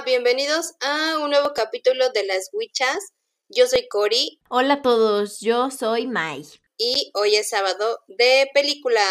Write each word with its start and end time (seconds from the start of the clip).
Hola, 0.00 0.06
bienvenidos 0.06 0.76
a 0.80 1.18
un 1.18 1.28
nuevo 1.28 1.52
capítulo 1.54 2.08
de 2.08 2.24
Las 2.24 2.48
Wichas. 2.54 3.12
Yo 3.48 3.66
soy 3.66 3.86
Cori. 3.86 4.40
Hola 4.48 4.74
a 4.74 4.82
todos, 4.82 5.40
yo 5.40 5.70
soy 5.70 6.06
Mai. 6.06 6.42
Y 6.78 7.10
hoy 7.12 7.36
es 7.36 7.50
sábado 7.50 7.98
de 8.08 8.48
película. 8.54 9.02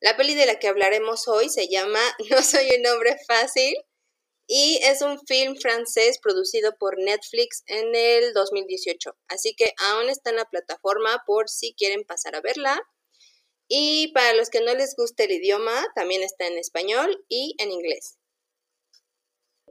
La 0.00 0.18
peli 0.18 0.34
de 0.34 0.44
la 0.44 0.58
que 0.58 0.68
hablaremos 0.68 1.28
hoy 1.28 1.48
se 1.48 1.68
llama 1.68 2.00
No 2.30 2.42
soy 2.42 2.68
un 2.78 2.86
hombre 2.88 3.16
fácil 3.26 3.74
y 4.46 4.78
es 4.82 5.00
un 5.00 5.18
film 5.26 5.56
francés 5.56 6.18
producido 6.22 6.76
por 6.76 6.98
Netflix 6.98 7.62
en 7.66 7.94
el 7.94 8.34
2018. 8.34 9.16
Así 9.28 9.54
que 9.54 9.72
aún 9.78 10.10
está 10.10 10.28
en 10.28 10.36
la 10.36 10.44
plataforma 10.44 11.22
por 11.26 11.48
si 11.48 11.72
quieren 11.72 12.04
pasar 12.04 12.36
a 12.36 12.42
verla. 12.42 12.78
Y 13.66 14.12
para 14.12 14.34
los 14.34 14.50
que 14.50 14.60
no 14.60 14.74
les 14.74 14.94
guste 14.94 15.24
el 15.24 15.32
idioma, 15.32 15.86
también 15.94 16.22
está 16.22 16.46
en 16.46 16.58
español 16.58 17.24
y 17.30 17.54
en 17.58 17.70
inglés. 17.70 18.17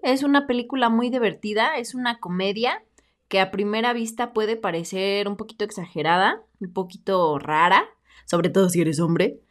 Es 0.03 0.23
una 0.23 0.47
película 0.47 0.89
muy 0.89 1.09
divertida, 1.09 1.77
es 1.77 1.95
una 1.95 2.19
comedia 2.19 2.83
que 3.27 3.39
a 3.39 3.51
primera 3.51 3.93
vista 3.93 4.33
puede 4.33 4.55
parecer 4.55 5.27
un 5.27 5.37
poquito 5.37 5.65
exagerada, 5.65 6.41
un 6.59 6.71
poquito 6.73 7.39
rara, 7.39 7.85
sobre 8.25 8.49
todo 8.49 8.69
si 8.69 8.81
eres 8.81 8.99
hombre, 8.99 9.41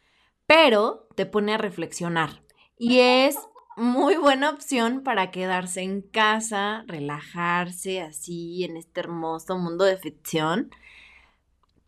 pero 0.47 1.09
te 1.15 1.27
pone 1.27 1.55
a 1.55 1.59
reflexionar. 1.59 2.43
Y 2.79 3.01
es 3.01 3.37
muy 3.77 4.17
buena 4.17 4.51
opción 4.51 5.03
para 5.03 5.31
quedarse 5.31 5.83
en 5.83 6.01
casa, 6.01 6.85
relajarse 6.87 8.01
así 8.01 8.65
en 8.65 8.77
este 8.77 9.01
hermoso 9.01 9.59
mundo 9.59 9.85
de 9.85 9.99
ficción, 9.99 10.71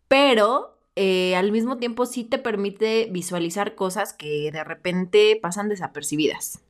pero 0.07 0.79
eh, 0.95 1.35
al 1.35 1.51
mismo 1.51 1.77
tiempo 1.77 2.05
sí 2.05 2.23
te 2.23 2.37
permite 2.37 3.07
visualizar 3.11 3.75
cosas 3.75 4.13
que 4.13 4.51
de 4.51 4.63
repente 4.63 5.39
pasan 5.41 5.69
desapercibidas. 5.69 6.61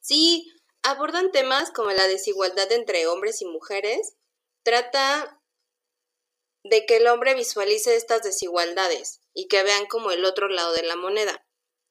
Sí, 0.00 0.52
abordan 0.82 1.30
temas 1.32 1.70
como 1.70 1.90
la 1.90 2.08
desigualdad 2.08 2.70
entre 2.72 3.06
hombres 3.06 3.42
y 3.42 3.46
mujeres, 3.46 4.14
trata 4.62 5.40
de 6.64 6.86
que 6.86 6.96
el 6.96 7.06
hombre 7.08 7.34
visualice 7.34 7.96
estas 7.96 8.22
desigualdades 8.22 9.20
y 9.34 9.48
que 9.48 9.62
vean 9.62 9.86
como 9.86 10.10
el 10.10 10.24
otro 10.24 10.48
lado 10.48 10.72
de 10.72 10.82
la 10.82 10.96
moneda. 10.96 11.44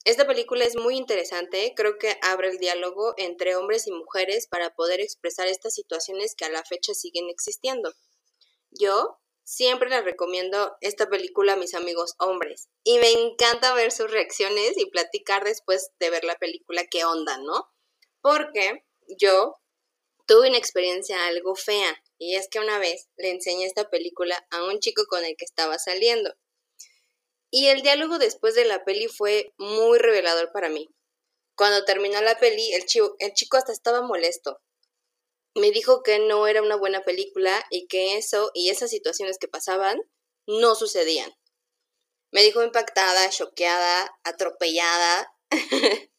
Esta 0.03 0.25
película 0.25 0.65
es 0.65 0.75
muy 0.75 0.95
interesante, 0.97 1.73
creo 1.75 1.99
que 1.99 2.17
abre 2.23 2.49
el 2.49 2.57
diálogo 2.57 3.13
entre 3.17 3.55
hombres 3.55 3.85
y 3.85 3.91
mujeres 3.91 4.47
para 4.47 4.73
poder 4.73 4.99
expresar 4.99 5.47
estas 5.47 5.75
situaciones 5.75 6.33
que 6.35 6.45
a 6.45 6.49
la 6.49 6.63
fecha 6.63 6.93
siguen 6.93 7.29
existiendo. 7.29 7.93
Yo 8.71 9.19
siempre 9.43 9.89
les 9.89 10.03
recomiendo 10.03 10.75
esta 10.81 11.07
película 11.07 11.53
a 11.53 11.57
mis 11.57 11.75
amigos 11.75 12.15
hombres 12.17 12.69
y 12.83 12.97
me 12.97 13.11
encanta 13.11 13.73
ver 13.75 13.91
sus 13.91 14.09
reacciones 14.09 14.75
y 14.77 14.89
platicar 14.89 15.43
después 15.43 15.91
de 15.99 16.09
ver 16.09 16.23
la 16.23 16.35
película 16.35 16.85
qué 16.89 17.05
onda, 17.05 17.37
¿no? 17.37 17.69
Porque 18.21 18.83
yo 19.19 19.57
tuve 20.27 20.49
una 20.49 20.57
experiencia 20.57 21.27
algo 21.27 21.55
fea 21.55 22.01
y 22.17 22.35
es 22.35 22.47
que 22.49 22.59
una 22.59 22.79
vez 22.79 23.09
le 23.17 23.31
enseñé 23.31 23.65
esta 23.65 23.89
película 23.89 24.45
a 24.51 24.63
un 24.65 24.79
chico 24.79 25.05
con 25.07 25.25
el 25.25 25.35
que 25.35 25.45
estaba 25.45 25.77
saliendo. 25.79 26.35
Y 27.49 27.67
el 27.67 27.81
diálogo 27.81 28.17
después 28.17 28.55
de 28.55 28.63
la 28.63 28.85
peli 28.85 29.07
fue 29.07 29.53
muy 29.57 29.99
revelador 29.99 30.51
para 30.53 30.69
mí. 30.69 30.87
Cuando 31.55 31.83
terminó 31.83 32.21
la 32.21 32.39
peli, 32.39 32.73
el 32.73 32.85
chico, 32.85 33.15
el 33.19 33.33
chico 33.33 33.57
hasta 33.57 33.73
estaba 33.73 34.01
molesto. 34.01 34.61
Me 35.53 35.71
dijo 35.71 36.01
que 36.01 36.19
no 36.19 36.47
era 36.47 36.61
una 36.61 36.77
buena 36.77 37.03
película 37.03 37.65
y 37.69 37.87
que 37.87 38.17
eso 38.17 38.51
y 38.53 38.69
esas 38.69 38.89
situaciones 38.89 39.37
que 39.37 39.49
pasaban 39.49 39.99
no 40.47 40.75
sucedían. 40.75 41.33
Me 42.31 42.41
dijo 42.41 42.63
impactada, 42.63 43.29
choqueada, 43.29 44.17
atropellada. 44.23 45.35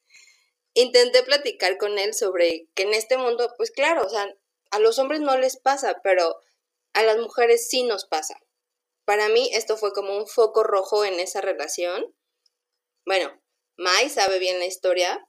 intenté 0.75 1.23
platicar 1.23 1.79
con 1.79 1.99
él 1.99 2.15
sobre 2.15 2.69
que 2.75 2.85
en 2.85 2.95
este 2.95 3.17
mundo, 3.17 3.53
pues 3.57 3.71
claro, 3.71 4.05
o 4.05 4.09
sea, 4.09 4.27
a 4.71 4.79
los 4.79 4.99
hombres 4.99 5.21
no 5.21 5.37
les 5.37 5.57
pasa, 5.57 6.01
pero 6.03 6.37
a 6.95 7.03
las 7.03 7.19
mujeres 7.19 7.69
sí 7.69 7.83
nos 7.83 8.07
pasa. 8.07 8.37
Para 9.05 9.29
mí 9.29 9.51
esto 9.53 9.77
fue 9.77 9.93
como 9.93 10.17
un 10.17 10.27
foco 10.27 10.63
rojo 10.63 11.05
en 11.05 11.21
esa 11.21 11.41
relación. 11.41 12.15
Bueno, 13.05 13.41
Mai 13.77 14.09
sabe 14.09 14.39
bien 14.39 14.59
la 14.59 14.67
historia, 14.67 15.27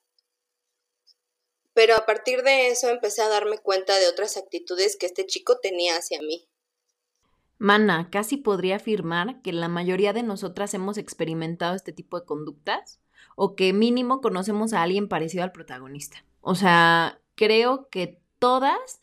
pero 1.73 1.95
a 1.95 2.05
partir 2.05 2.43
de 2.43 2.67
eso 2.67 2.89
empecé 2.89 3.21
a 3.21 3.29
darme 3.29 3.57
cuenta 3.57 3.97
de 3.97 4.07
otras 4.07 4.37
actitudes 4.37 4.95
que 4.95 5.07
este 5.07 5.25
chico 5.25 5.59
tenía 5.59 5.97
hacia 5.97 6.21
mí. 6.21 6.47
Mana, 7.57 8.09
casi 8.11 8.37
podría 8.37 8.75
afirmar 8.75 9.41
que 9.41 9.53
la 9.53 9.69
mayoría 9.69 10.13
de 10.13 10.23
nosotras 10.23 10.73
hemos 10.73 10.97
experimentado 10.97 11.75
este 11.75 11.93
tipo 11.93 12.19
de 12.19 12.25
conductas 12.25 12.99
o 13.35 13.55
que 13.55 13.73
mínimo 13.73 14.21
conocemos 14.21 14.73
a 14.73 14.81
alguien 14.81 15.07
parecido 15.07 15.43
al 15.43 15.51
protagonista. 15.51 16.23
O 16.41 16.55
sea, 16.55 17.19
creo 17.35 17.89
que 17.89 18.19
todas, 18.39 19.01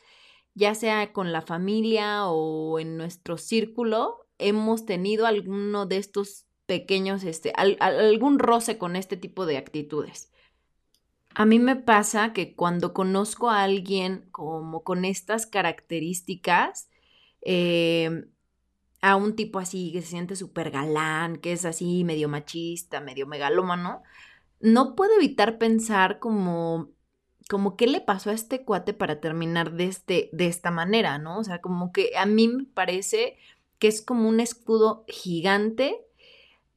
ya 0.54 0.74
sea 0.74 1.12
con 1.12 1.32
la 1.32 1.42
familia 1.42 2.26
o 2.26 2.78
en 2.78 2.96
nuestro 2.96 3.38
círculo, 3.38 4.26
hemos 4.38 4.86
tenido 4.86 5.26
alguno 5.26 5.86
de 5.86 5.98
estos 5.98 6.46
pequeños, 6.66 7.24
este, 7.24 7.52
algún 7.56 8.38
roce 8.38 8.78
con 8.78 8.96
este 8.96 9.16
tipo 9.16 9.46
de 9.46 9.56
actitudes. 9.56 10.30
A 11.34 11.47
mí 11.47 11.58
me 11.58 11.76
pasa 11.76 12.32
que 12.32 12.54
cuando 12.54 12.92
conozco 12.92 13.50
a 13.50 13.62
alguien 13.62 14.28
como 14.30 14.82
con 14.82 15.04
estas 15.04 15.47
características, 15.47 16.88
eh, 17.42 18.24
a 19.00 19.16
un 19.16 19.34
tipo 19.34 19.58
así 19.58 19.92
que 19.92 20.02
se 20.02 20.08
siente 20.08 20.36
súper 20.36 20.70
galán, 20.70 21.36
que 21.36 21.52
es 21.52 21.64
así 21.64 22.04
medio 22.04 22.28
machista, 22.28 23.00
medio 23.00 23.26
megalómano, 23.26 24.02
no 24.60 24.94
puedo 24.94 25.14
evitar 25.16 25.58
pensar 25.58 26.18
como, 26.18 26.90
como 27.48 27.76
qué 27.76 27.86
le 27.86 28.00
pasó 28.00 28.30
a 28.30 28.34
este 28.34 28.64
cuate 28.64 28.92
para 28.92 29.20
terminar 29.20 29.72
de, 29.72 29.86
este, 29.86 30.28
de 30.32 30.46
esta 30.46 30.70
manera, 30.70 31.18
¿no? 31.18 31.38
O 31.38 31.44
sea, 31.44 31.60
como 31.60 31.92
que 31.92 32.10
a 32.16 32.26
mí 32.26 32.48
me 32.48 32.64
parece 32.64 33.36
que 33.78 33.88
es 33.88 34.02
como 34.02 34.28
un 34.28 34.40
escudo 34.40 35.04
gigante 35.08 35.96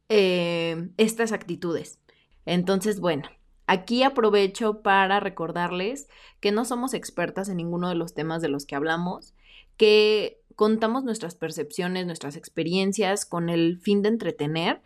eh, 0.09 0.89
estas 0.97 1.33
actitudes. 1.33 1.99
Entonces, 2.45 2.99
bueno, 2.99 3.29
aquí 3.67 4.03
aprovecho 4.03 4.81
para 4.81 5.19
recordarles 5.19 6.07
que 6.39 6.51
no 6.51 6.63
somos 6.65 6.93
expertas 6.93 7.49
en 7.49 7.57
ninguno 7.57 7.89
de 7.89 7.95
los 7.95 8.13
temas 8.13 8.41
de 8.41 8.49
los 8.49 8.65
que 8.65 8.75
hablamos, 8.75 9.33
que 9.77 10.41
contamos 10.55 11.03
nuestras 11.03 11.35
percepciones, 11.35 12.05
nuestras 12.05 12.35
experiencias 12.35 13.25
con 13.25 13.49
el 13.49 13.79
fin 13.79 14.01
de 14.01 14.09
entretener 14.09 14.81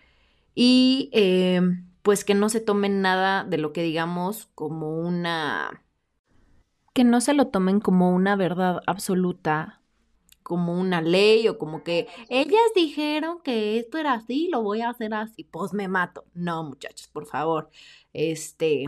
y 0.55 1.09
eh, 1.13 1.61
pues 2.01 2.23
que 2.23 2.33
no 2.33 2.49
se 2.49 2.61
tomen 2.61 3.01
nada 3.01 3.43
de 3.43 3.57
lo 3.57 3.73
que 3.73 3.83
digamos 3.83 4.49
como 4.55 4.99
una... 4.99 5.83
que 6.93 7.03
no 7.03 7.21
se 7.21 7.33
lo 7.33 7.47
tomen 7.47 7.79
como 7.79 8.11
una 8.11 8.35
verdad 8.35 8.81
absoluta, 8.87 9.81
como 10.43 10.79
una 10.79 11.01
ley 11.01 11.47
o 11.47 11.57
como 11.57 11.83
que 11.83 12.07
ellas 12.29 12.71
dijeron 12.75 13.39
que 13.43 13.77
esto 13.79 13.97
era 13.97 14.13
así, 14.13 14.47
lo 14.51 14.61
voy 14.63 14.81
a 14.81 14.89
hacer 14.89 15.13
así, 15.13 15.43
pues 15.43 15.73
me 15.73 15.87
mato. 15.87 16.25
No, 16.33 16.63
muchachos, 16.63 17.07
por 17.07 17.25
favor, 17.25 17.69
este, 18.13 18.85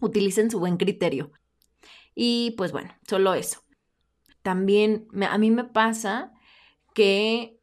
utilicen 0.00 0.50
su 0.50 0.60
buen 0.60 0.76
criterio. 0.76 1.32
Y 2.14 2.52
pues 2.58 2.72
bueno, 2.72 2.94
solo 3.06 3.34
eso 3.34 3.62
también 4.42 5.08
a 5.28 5.38
mí 5.38 5.50
me 5.50 5.64
pasa 5.64 6.32
que 6.94 7.58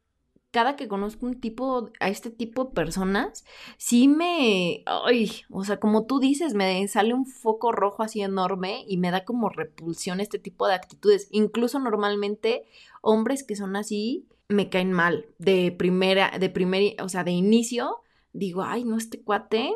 cada 0.51 0.75
que 0.75 0.87
conozco 0.87 1.25
un 1.25 1.39
tipo, 1.39 1.91
a 1.99 2.09
este 2.09 2.31
tipo 2.31 2.65
de 2.65 2.71
personas, 2.71 3.45
sí 3.77 4.07
me, 4.07 4.83
ay, 4.85 5.31
o 5.51 5.63
sea, 5.63 5.79
como 5.79 6.05
tú 6.05 6.19
dices, 6.19 6.55
me 6.55 6.87
sale 6.87 7.13
un 7.13 7.25
foco 7.27 7.71
rojo 7.71 8.01
así 8.01 8.21
enorme 8.21 8.83
y 8.87 8.97
me 8.97 9.11
da 9.11 9.25
como 9.25 9.49
repulsión 9.49 10.19
este 10.19 10.39
tipo 10.39 10.67
de 10.67 10.73
actitudes. 10.73 11.27
Incluso 11.31 11.79
normalmente 11.79 12.63
hombres 13.01 13.43
que 13.43 13.55
son 13.55 13.75
así 13.75 14.25
me 14.47 14.69
caen 14.69 14.91
mal. 14.91 15.27
De 15.37 15.71
primera, 15.71 16.31
de 16.39 16.49
primer, 16.49 16.95
o 17.01 17.09
sea, 17.09 17.23
de 17.23 17.31
inicio, 17.31 17.97
digo, 18.33 18.63
ay, 18.63 18.83
no, 18.83 18.97
este 18.97 19.21
cuate, 19.21 19.71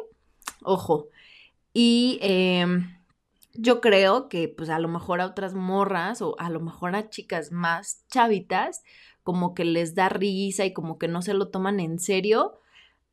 ojo. 0.64 1.10
Y 1.72 2.18
eh, 2.22 2.66
yo 3.54 3.82
creo 3.82 4.30
que 4.30 4.48
pues 4.48 4.70
a 4.70 4.80
lo 4.80 4.88
mejor 4.88 5.22
a 5.22 5.28
otras 5.28 5.54
morras 5.54 6.22
o 6.22 6.36
a 6.40 6.50
lo 6.50 6.60
mejor 6.60 6.96
a 6.96 7.10
chicas 7.10 7.52
más 7.52 8.06
chavitas 8.08 8.84
como 9.24 9.54
que 9.54 9.64
les 9.64 9.96
da 9.96 10.10
risa 10.10 10.66
y 10.66 10.74
como 10.74 10.98
que 10.98 11.08
no 11.08 11.22
se 11.22 11.34
lo 11.34 11.50
toman 11.50 11.80
en 11.80 12.00
serio, 12.00 12.60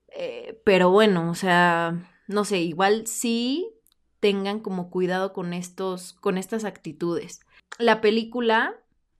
eh, 0.09 0.61
pero 0.65 0.91
bueno, 0.91 1.31
o 1.31 1.35
sea, 1.35 2.11
no 2.27 2.45
sé, 2.45 2.59
igual 2.59 3.07
sí 3.07 3.71
tengan 4.19 4.61
como 4.61 4.91
cuidado 4.91 5.33
con 5.33 5.53
estos, 5.53 6.13
con 6.15 6.37
estas 6.37 6.65
actitudes. 6.65 7.41
La 7.79 8.01
película, 8.01 8.75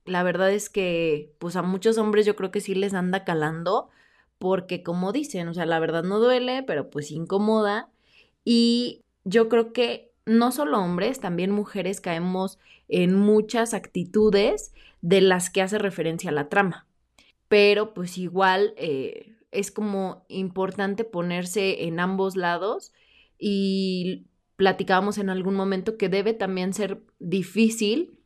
la 0.05 0.23
verdad 0.23 0.51
es 0.51 0.69
que 0.69 1.33
pues 1.39 1.55
a 1.55 1.61
muchos 1.61 1.97
hombres 1.97 2.25
yo 2.25 2.35
creo 2.35 2.51
que 2.51 2.61
sí 2.61 2.75
les 2.75 2.93
anda 2.93 3.23
calando 3.23 3.89
porque 4.37 4.83
como 4.83 5.11
dicen, 5.11 5.47
o 5.47 5.53
sea, 5.53 5.65
la 5.65 5.79
verdad 5.79 6.03
no 6.03 6.19
duele, 6.19 6.63
pero 6.63 6.89
pues 6.89 7.11
incomoda 7.11 7.89
y 8.43 9.03
yo 9.23 9.49
creo 9.49 9.71
que 9.71 10.10
no 10.37 10.51
solo 10.51 10.79
hombres, 10.79 11.19
también 11.19 11.51
mujeres 11.51 12.01
caemos 12.01 12.59
en 12.87 13.15
muchas 13.15 13.73
actitudes 13.73 14.73
de 15.01 15.21
las 15.21 15.49
que 15.49 15.61
hace 15.61 15.77
referencia 15.77 16.31
la 16.31 16.49
trama. 16.49 16.87
Pero 17.47 17.93
pues 17.93 18.17
igual 18.17 18.73
eh, 18.77 19.33
es 19.51 19.71
como 19.71 20.25
importante 20.29 21.03
ponerse 21.03 21.83
en 21.85 21.99
ambos 21.99 22.35
lados 22.35 22.93
y 23.37 24.25
platicábamos 24.55 25.17
en 25.17 25.29
algún 25.29 25.55
momento 25.55 25.97
que 25.97 26.09
debe 26.09 26.33
también 26.33 26.73
ser 26.73 27.01
difícil 27.19 28.21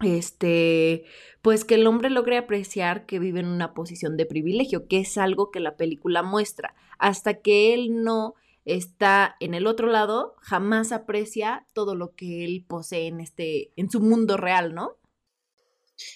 este, 0.00 1.04
pues 1.40 1.64
que 1.64 1.76
el 1.76 1.86
hombre 1.86 2.10
logre 2.10 2.36
apreciar 2.36 3.06
que 3.06 3.18
vive 3.18 3.40
en 3.40 3.46
una 3.46 3.74
posición 3.74 4.16
de 4.16 4.26
privilegio, 4.26 4.86
que 4.88 5.00
es 5.00 5.16
algo 5.18 5.50
que 5.50 5.60
la 5.60 5.76
película 5.76 6.22
muestra. 6.22 6.74
Hasta 6.98 7.40
que 7.40 7.74
él 7.74 8.02
no 8.02 8.34
está 8.64 9.36
en 9.40 9.54
el 9.54 9.66
otro 9.66 9.86
lado, 9.86 10.36
jamás 10.40 10.92
aprecia 10.92 11.66
todo 11.74 11.94
lo 11.94 12.14
que 12.14 12.44
él 12.44 12.64
posee 12.66 13.06
en 13.06 13.20
este, 13.20 13.72
en 13.76 13.90
su 13.90 14.00
mundo 14.00 14.36
real, 14.36 14.74
¿no? 14.74 14.98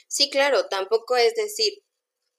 Sí, 0.09 0.31
claro, 0.31 0.69
tampoco 0.69 1.17
es 1.17 1.35
decir, 1.35 1.83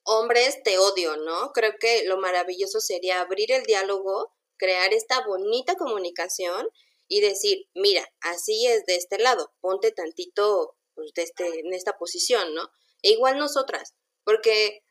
hombres 0.03 0.61
te 0.63 0.77
odio, 0.77 1.17
¿no? 1.17 1.51
Creo 1.53 1.73
que 1.79 2.03
lo 2.05 2.17
maravilloso 2.17 2.79
sería 2.81 3.21
abrir 3.21 3.51
el 3.51 3.63
diálogo, 3.63 4.33
crear 4.57 4.93
esta 4.93 5.25
bonita 5.25 5.75
comunicación 5.75 6.67
y 7.07 7.21
decir, 7.21 7.67
mira, 7.73 8.07
así 8.21 8.67
es 8.67 8.85
de 8.85 8.95
este 8.95 9.19
lado, 9.19 9.53
ponte 9.61 9.91
tantito 9.91 10.75
pues, 10.95 11.13
de 11.13 11.23
este, 11.23 11.59
en 11.59 11.73
esta 11.73 11.97
posición, 11.97 12.53
¿no? 12.53 12.69
E 13.01 13.11
igual 13.11 13.37
nosotras, 13.37 13.95
porque, 14.23 14.83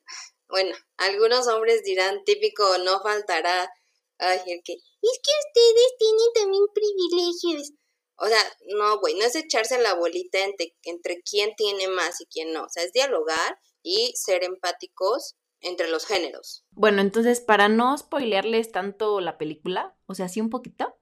bueno, 0.49 0.75
algunos 0.97 1.47
hombres 1.49 1.83
dirán, 1.83 2.25
típico, 2.25 2.79
no 2.79 3.01
faltará, 3.03 3.71
ay, 4.19 4.41
el 4.47 4.63
que, 4.65 4.77
es 5.03 5.21
que 5.23 5.31
ustedes 5.49 5.95
tienen 5.99 6.33
también 6.35 6.65
privilegios. 6.75 7.73
O 8.17 8.27
sea, 8.27 8.41
no, 8.77 8.99
güey, 8.99 9.15
no 9.15 9.25
es 9.25 9.37
echarse 9.37 9.81
la 9.81 9.95
bolita 9.95 10.45
entre, 10.45 10.75
entre 10.83 11.23
quién 11.23 11.55
tiene 11.57 11.87
más 11.89 12.21
y 12.21 12.27
quién 12.27 12.53
no. 12.53 12.65
O 12.65 12.69
sea, 12.69 12.83
es 12.83 12.93
dialogar 12.93 13.59
y 13.83 14.13
ser 14.17 14.43
empáticos 14.43 15.37
entre 15.61 15.89
los 15.89 16.07
géneros. 16.07 16.65
Bueno, 16.71 17.01
entonces, 17.01 17.41
para 17.41 17.69
no 17.69 17.97
spoilearles 17.97 18.73
tanto 18.73 19.21
la 19.21 19.39
película, 19.39 19.97
o 20.07 20.15
sea, 20.15 20.29
sí 20.29 20.41
un 20.41 20.51
poquito, 20.51 20.97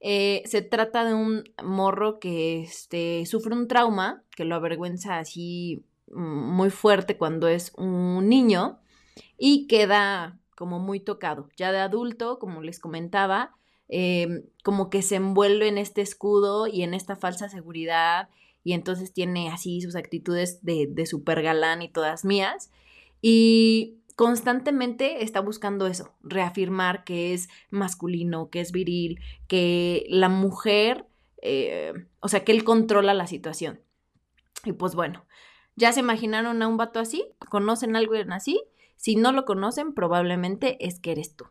eh, 0.00 0.42
se 0.46 0.62
trata 0.62 1.04
de 1.04 1.14
un 1.14 1.44
morro 1.62 2.18
que 2.20 2.62
este, 2.62 3.26
sufre 3.26 3.54
un 3.54 3.68
trauma, 3.68 4.24
que 4.34 4.44
lo 4.44 4.54
avergüenza 4.54 5.18
así 5.18 5.84
mm, 6.08 6.54
muy 6.54 6.70
fuerte 6.70 7.18
cuando 7.18 7.48
es 7.48 7.72
un 7.76 8.28
niño 8.28 8.80
y 9.36 9.66
queda 9.66 10.39
como 10.60 10.78
muy 10.78 11.00
tocado. 11.00 11.48
Ya 11.56 11.72
de 11.72 11.78
adulto, 11.78 12.38
como 12.38 12.60
les 12.60 12.80
comentaba, 12.80 13.54
em, 13.88 14.42
como 14.62 14.90
que 14.90 15.00
se 15.00 15.16
envuelve 15.16 15.68
en 15.68 15.78
este 15.78 16.02
escudo 16.02 16.66
y 16.66 16.82
en 16.82 16.92
esta 16.92 17.16
falsa 17.16 17.48
seguridad 17.48 18.28
y 18.62 18.74
entonces 18.74 19.14
tiene 19.14 19.48
así 19.48 19.80
sus 19.80 19.96
actitudes 19.96 20.62
de, 20.62 20.86
de 20.86 21.06
super 21.06 21.40
galán 21.40 21.80
y 21.80 21.88
todas 21.88 22.26
mías. 22.26 22.70
Y 23.22 24.00
constantemente 24.16 25.24
está 25.24 25.40
buscando 25.40 25.86
eso, 25.86 26.12
reafirmar 26.22 27.04
que 27.04 27.32
es 27.32 27.48
masculino, 27.70 28.50
que 28.50 28.60
es 28.60 28.70
viril, 28.70 29.18
que 29.48 30.04
la 30.10 30.28
mujer, 30.28 31.06
eh, 31.40 31.94
o 32.20 32.28
sea, 32.28 32.44
que 32.44 32.52
él 32.52 32.64
controla 32.64 33.14
la 33.14 33.26
situación. 33.26 33.80
Y 34.66 34.72
pues 34.74 34.94
bueno, 34.94 35.24
ya 35.74 35.90
se 35.94 36.00
imaginaron 36.00 36.60
a 36.60 36.68
un 36.68 36.76
vato 36.76 37.00
así, 37.00 37.24
conocen 37.48 37.96
algo 37.96 38.12
así, 38.28 38.62
si 39.00 39.16
no 39.16 39.32
lo 39.32 39.44
conocen, 39.44 39.94
probablemente 39.94 40.86
es 40.86 41.00
que 41.00 41.12
eres 41.12 41.34
tú. 41.34 41.46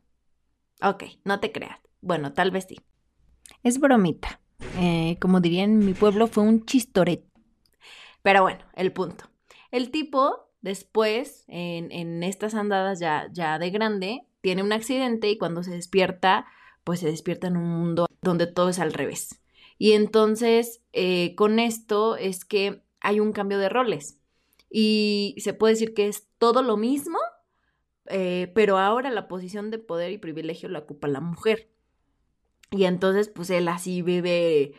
Ok, 0.82 1.04
no 1.24 1.40
te 1.40 1.52
creas. 1.52 1.80
Bueno, 2.02 2.34
tal 2.34 2.52
vez 2.52 2.66
sí. 2.70 2.80
Es 3.64 3.80
bromita. 3.80 4.40
Eh, 4.78 5.18
como 5.20 5.42
dirían 5.42 5.72
en 5.72 5.86
mi 5.86 5.94
pueblo, 5.94 6.28
fue 6.28 6.44
un 6.44 6.66
chistoret. 6.66 7.26
Pero 8.22 8.44
bueno, 8.44 8.64
el 8.76 8.94
punto. 8.94 9.26
El 9.72 9.92
tipo 9.92 10.50
Después, 10.62 11.46
en, 11.48 12.22
estas 12.24 12.54
andadas 12.54 13.00
ya, 13.00 13.30
ya 13.32 13.60
de 13.60 13.70
grande, 13.70 14.26
tiene 14.42 14.64
un 14.64 14.74
accidente 14.74 15.30
y 15.30 15.38
cuando 15.38 15.64
se 15.64 15.72
despierta, 15.72 16.48
pues 16.84 17.00
se 17.00 17.08
despierta 17.08 17.48
en 17.48 17.58
un 17.58 17.70
mundo 17.70 18.08
donde 18.22 18.46
todo 18.46 18.70
es 18.70 18.80
al 18.80 18.94
revés. 18.94 19.42
Y 19.78 19.94
entonces, 19.94 20.82
eh, 20.92 21.34
con 21.36 21.60
esto 21.60 22.18
es 22.18 22.44
que 22.44 22.84
hay 23.00 23.22
un 23.22 23.32
cambio 23.32 23.58
de 23.58 23.70
roles. 23.70 24.20
Y 24.70 25.36
se 25.40 25.54
puede 25.54 25.74
decir 25.74 25.94
que 25.94 26.08
es 26.08 26.28
todo 26.38 26.62
lo 26.62 26.76
mismo, 26.76 27.18
eh, 28.10 28.52
pero 28.56 28.78
ahora 28.78 29.12
la 29.12 29.28
posición 29.28 29.70
de 29.70 29.78
poder 29.78 30.12
y 30.12 30.18
privilegio 30.18 30.68
la 30.68 30.80
ocupa 30.80 31.08
la 31.08 31.22
mujer. 31.22 31.70
Y 32.72 32.86
entonces, 32.86 33.30
pues 33.30 33.50
él 33.50 33.68
así 33.68 34.02
vive 34.02 34.74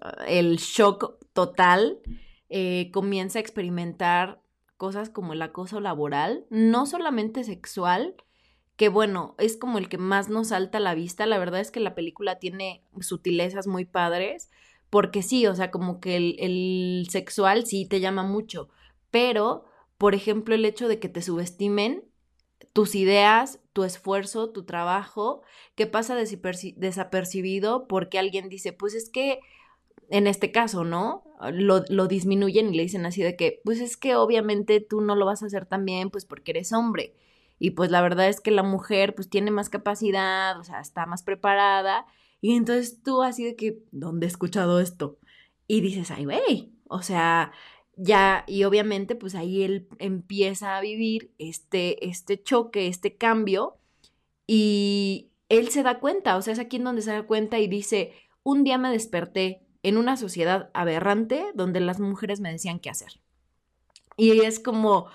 ah, 0.00 0.24
el 0.26 0.56
shock 0.56 1.18
total, 1.32 2.00
eh, 2.48 2.90
comienza 2.92 3.38
a 3.38 3.42
experimentar 3.42 4.42
cosas 4.76 5.08
como 5.08 5.32
el 5.32 5.42
acoso 5.42 5.80
laboral, 5.80 6.46
no 6.50 6.86
solamente 6.86 7.44
sexual, 7.44 8.14
que 8.76 8.88
bueno, 8.88 9.34
es 9.38 9.56
como 9.56 9.78
el 9.78 9.88
que 9.88 9.98
más 9.98 10.28
nos 10.28 10.48
salta 10.48 10.78
a 10.78 10.80
la 10.80 10.94
vista. 10.94 11.26
La 11.26 11.38
verdad 11.38 11.60
es 11.60 11.70
que 11.70 11.80
la 11.80 11.94
película 11.94 12.38
tiene 12.38 12.84
sutilezas 13.00 13.66
muy 13.66 13.84
padres, 13.84 14.50
porque 14.90 15.22
sí, 15.22 15.46
o 15.46 15.54
sea, 15.54 15.70
como 15.70 16.00
que 16.00 16.16
el, 16.16 16.36
el 16.38 17.06
sexual 17.10 17.66
sí 17.66 17.86
te 17.86 18.00
llama 18.00 18.24
mucho, 18.24 18.68
pero, 19.10 19.64
por 19.96 20.14
ejemplo, 20.14 20.54
el 20.54 20.64
hecho 20.64 20.88
de 20.88 20.98
que 20.98 21.08
te 21.08 21.22
subestimen 21.22 22.04
tus 22.72 22.94
ideas, 22.94 23.60
tu 23.72 23.84
esfuerzo, 23.84 24.50
tu 24.50 24.64
trabajo, 24.64 25.42
que 25.74 25.86
pasa 25.86 26.16
desapercibido 26.16 27.86
porque 27.86 28.18
alguien 28.18 28.48
dice, 28.48 28.72
pues 28.72 28.94
es 28.94 29.10
que 29.10 29.40
en 30.10 30.26
este 30.26 30.52
caso, 30.52 30.84
¿no? 30.84 31.24
Lo, 31.52 31.82
lo, 31.88 32.06
disminuyen 32.06 32.72
y 32.72 32.76
le 32.76 32.82
dicen 32.82 33.06
así 33.06 33.22
de 33.22 33.36
que, 33.36 33.60
pues 33.64 33.80
es 33.80 33.96
que 33.96 34.16
obviamente 34.16 34.80
tú 34.80 35.00
no 35.00 35.16
lo 35.16 35.26
vas 35.26 35.42
a 35.42 35.46
hacer 35.46 35.66
tan 35.66 35.84
bien, 35.84 36.10
pues 36.10 36.24
porque 36.24 36.52
eres 36.52 36.72
hombre. 36.72 37.14
Y 37.58 37.70
pues 37.70 37.90
la 37.90 38.02
verdad 38.02 38.28
es 38.28 38.40
que 38.40 38.50
la 38.50 38.62
mujer 38.62 39.14
pues 39.14 39.28
tiene 39.30 39.50
más 39.50 39.68
capacidad, 39.68 40.58
o 40.58 40.64
sea, 40.64 40.80
está 40.80 41.06
más 41.06 41.22
preparada. 41.22 42.06
Y 42.40 42.56
entonces 42.56 43.02
tú 43.02 43.22
así 43.22 43.44
de 43.44 43.56
que, 43.56 43.82
¿dónde 43.90 44.26
he 44.26 44.28
escuchado 44.28 44.80
esto? 44.80 45.18
Y 45.66 45.80
dices, 45.80 46.10
ay, 46.10 46.24
güey, 46.24 46.72
o 46.88 47.02
sea, 47.02 47.52
ya, 47.96 48.44
y 48.46 48.64
obviamente 48.64 49.14
pues 49.14 49.34
ahí 49.34 49.62
él 49.62 49.88
empieza 49.98 50.76
a 50.76 50.80
vivir 50.80 51.32
este, 51.38 52.06
este 52.08 52.42
choque, 52.42 52.86
este 52.86 53.16
cambio, 53.16 53.78
y 54.46 55.30
él 55.48 55.68
se 55.68 55.82
da 55.82 56.00
cuenta, 56.00 56.36
o 56.36 56.42
sea, 56.42 56.52
es 56.52 56.58
aquí 56.58 56.76
en 56.76 56.84
donde 56.84 57.02
se 57.02 57.12
da 57.12 57.26
cuenta 57.26 57.58
y 57.58 57.68
dice, 57.68 58.12
un 58.42 58.64
día 58.64 58.78
me 58.78 58.90
desperté 58.90 59.62
en 59.82 59.96
una 59.96 60.16
sociedad 60.16 60.70
aberrante 60.74 61.44
donde 61.54 61.80
las 61.80 62.00
mujeres 62.00 62.40
me 62.40 62.50
decían 62.50 62.78
qué 62.78 62.90
hacer. 62.90 63.20
Y 64.16 64.40
es 64.40 64.58
como, 64.60 65.06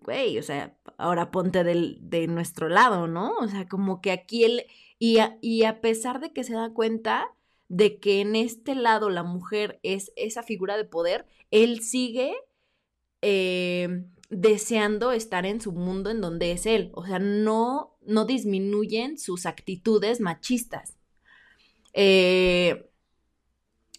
güey, 0.00 0.38
o 0.38 0.42
sea, 0.42 0.76
ahora 0.98 1.30
ponte 1.30 1.64
del, 1.64 1.98
de 2.00 2.26
nuestro 2.26 2.68
lado, 2.68 3.06
¿no? 3.06 3.32
O 3.38 3.48
sea, 3.48 3.68
como 3.68 4.00
que 4.00 4.10
aquí 4.12 4.44
él, 4.44 4.64
y 4.98 5.18
a, 5.18 5.38
y 5.40 5.64
a 5.64 5.80
pesar 5.80 6.20
de 6.20 6.32
que 6.32 6.44
se 6.44 6.54
da 6.54 6.72
cuenta 6.72 7.32
de 7.72 7.98
que 7.98 8.20
en 8.20 8.36
este 8.36 8.74
lado 8.74 9.08
la 9.08 9.22
mujer 9.22 9.80
es 9.82 10.12
esa 10.14 10.42
figura 10.42 10.76
de 10.76 10.84
poder, 10.84 11.24
él 11.50 11.80
sigue 11.80 12.34
eh, 13.22 14.04
deseando 14.28 15.10
estar 15.10 15.46
en 15.46 15.62
su 15.62 15.72
mundo 15.72 16.10
en 16.10 16.20
donde 16.20 16.52
es 16.52 16.66
él. 16.66 16.90
O 16.92 17.06
sea, 17.06 17.18
no, 17.18 17.96
no 18.02 18.26
disminuyen 18.26 19.18
sus 19.18 19.46
actitudes 19.46 20.20
machistas. 20.20 20.98
Eh, 21.94 22.90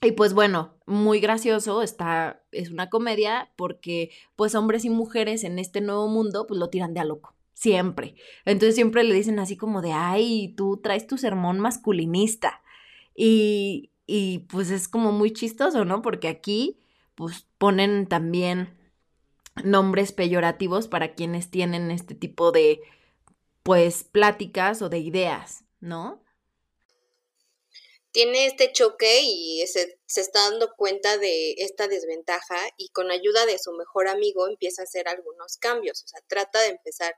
y 0.03 0.11
pues 0.11 0.35
bueno, 0.35 0.75
muy 0.85 1.19
gracioso, 1.19 1.81
está, 1.81 2.43
es 2.51 2.69
una 2.69 2.91
comedia 2.91 3.51
porque 3.55 4.11
pues 4.35 4.53
hombres 4.53 4.85
y 4.85 4.91
mujeres 4.91 5.43
en 5.43 5.57
este 5.57 5.81
nuevo 5.81 6.07
mundo 6.07 6.45
pues 6.45 6.59
lo 6.59 6.69
tiran 6.69 6.93
de 6.93 6.99
a 6.99 7.05
loco, 7.05 7.33
siempre. 7.53 8.13
Entonces 8.45 8.75
siempre 8.75 9.03
le 9.03 9.15
dicen 9.15 9.39
así 9.39 9.57
como 9.57 9.81
de, 9.81 9.93
ay, 9.93 10.53
tú 10.55 10.79
traes 10.83 11.07
tu 11.07 11.17
sermón 11.17 11.59
masculinista. 11.59 12.62
Y, 13.15 13.91
y 14.05 14.39
pues 14.49 14.69
es 14.71 14.87
como 14.87 15.11
muy 15.11 15.31
chistoso, 15.33 15.85
¿no? 15.85 16.01
Porque 16.01 16.27
aquí 16.27 16.79
pues 17.15 17.45
ponen 17.57 18.07
también 18.07 18.77
nombres 19.63 20.11
peyorativos 20.11 20.87
para 20.87 21.13
quienes 21.13 21.51
tienen 21.51 21.91
este 21.91 22.15
tipo 22.15 22.51
de 22.51 22.81
pues 23.61 24.03
pláticas 24.03 24.81
o 24.81 24.89
de 24.89 24.99
ideas, 24.99 25.63
¿no? 25.79 26.23
tiene 28.13 28.45
este 28.45 28.71
choque 28.71 29.21
y 29.23 29.65
se, 29.67 29.99
está 30.05 30.49
dando 30.51 30.71
cuenta 30.77 31.17
de 31.17 31.53
esta 31.53 31.87
desventaja 31.87 32.57
y 32.77 32.89
con 32.89 33.09
ayuda 33.11 33.45
de 33.47 33.57
su 33.57 33.73
mejor 33.73 34.07
amigo 34.07 34.47
empieza 34.47 34.83
a 34.83 34.85
hacer 34.85 35.07
algunos 35.09 35.57
cambios, 35.57 36.03
o 36.03 36.07
sea, 36.07 36.21
trata 36.27 36.61
de 36.61 36.67
empezar 36.67 37.15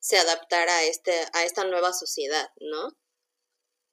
se 0.00 0.16
adaptar 0.16 0.66
a, 0.70 0.84
este, 0.84 1.12
a 1.34 1.44
esta 1.44 1.64
nueva 1.64 1.92
sociedad, 1.92 2.48
¿no? 2.58 2.96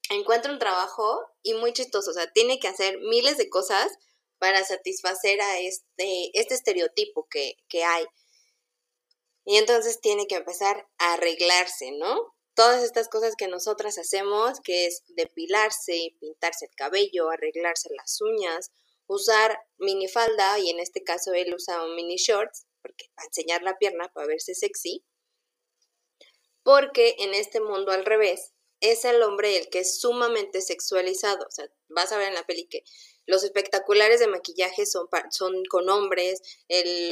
Encuentra 0.10 0.52
un 0.52 0.60
trabajo 0.60 1.20
y 1.44 1.54
muy 1.54 1.74
chistoso, 1.74 2.12
o 2.12 2.14
sea, 2.14 2.32
tiene 2.32 2.60
que 2.60 2.68
hacer 2.68 3.00
miles 3.00 3.38
de 3.38 3.50
cosas 3.50 3.92
para 4.38 4.64
satisfacer 4.64 5.42
a 5.42 5.60
este, 5.60 6.32
este 6.40 6.54
estereotipo 6.54 7.28
que, 7.30 7.56
que 7.68 7.84
hay. 7.84 8.06
Y 9.46 9.58
entonces 9.58 10.00
tiene 10.02 10.28
que 10.28 10.36
empezar 10.36 10.88
a 10.98 11.14
arreglarse, 11.14 11.92
¿no? 11.92 12.38
todas 12.58 12.84
estas 12.84 13.08
cosas 13.08 13.36
que 13.38 13.48
nosotras 13.48 14.00
hacemos, 14.00 14.60
que 14.62 14.88
es 14.88 15.04
depilarse, 15.10 16.16
pintarse 16.20 16.66
el 16.66 16.76
cabello, 16.76 17.30
arreglarse 17.30 17.88
las 17.96 18.20
uñas, 18.20 18.72
usar 19.06 19.60
minifalda, 19.78 20.58
y 20.58 20.72
en 20.72 20.80
este 20.80 21.04
caso 21.04 21.34
él 21.34 21.54
usa 21.54 21.86
mini 21.96 22.16
shorts, 22.16 22.66
porque 22.82 23.12
para 23.14 23.28
enseñar 23.28 23.62
la 23.62 23.78
pierna, 23.78 24.12
para 24.12 24.26
verse 24.26 24.56
sexy, 24.56 25.06
porque 26.64 27.16
en 27.20 27.36
este 27.36 27.62
mundo 27.62 27.92
al 27.92 28.06
revés, 28.06 28.54
es 28.80 29.06
el 29.06 29.22
hombre 29.24 29.58
el 29.58 29.70
que 29.70 29.80
es 29.80 30.00
sumamente 30.00 30.62
sexualizado. 30.62 31.46
O 31.48 31.52
sea, 31.52 31.66
vas 31.90 32.12
a 32.12 32.18
ver 32.18 32.30
en 32.30 32.36
la 32.36 32.46
peli 32.46 32.68
que 32.68 32.84
los 33.26 33.44
espectaculares 33.44 34.20
de 34.20 34.28
maquillaje 34.28 34.86
son, 34.86 35.08
con 35.70 35.90
hombres, 35.90 36.42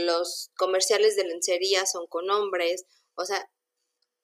los 0.06 0.52
comerciales 0.58 1.16
de 1.16 1.26
lencería 1.26 1.86
son 1.86 2.08
con 2.08 2.30
hombres, 2.30 2.86
o 3.16 3.26
sea, 3.26 3.50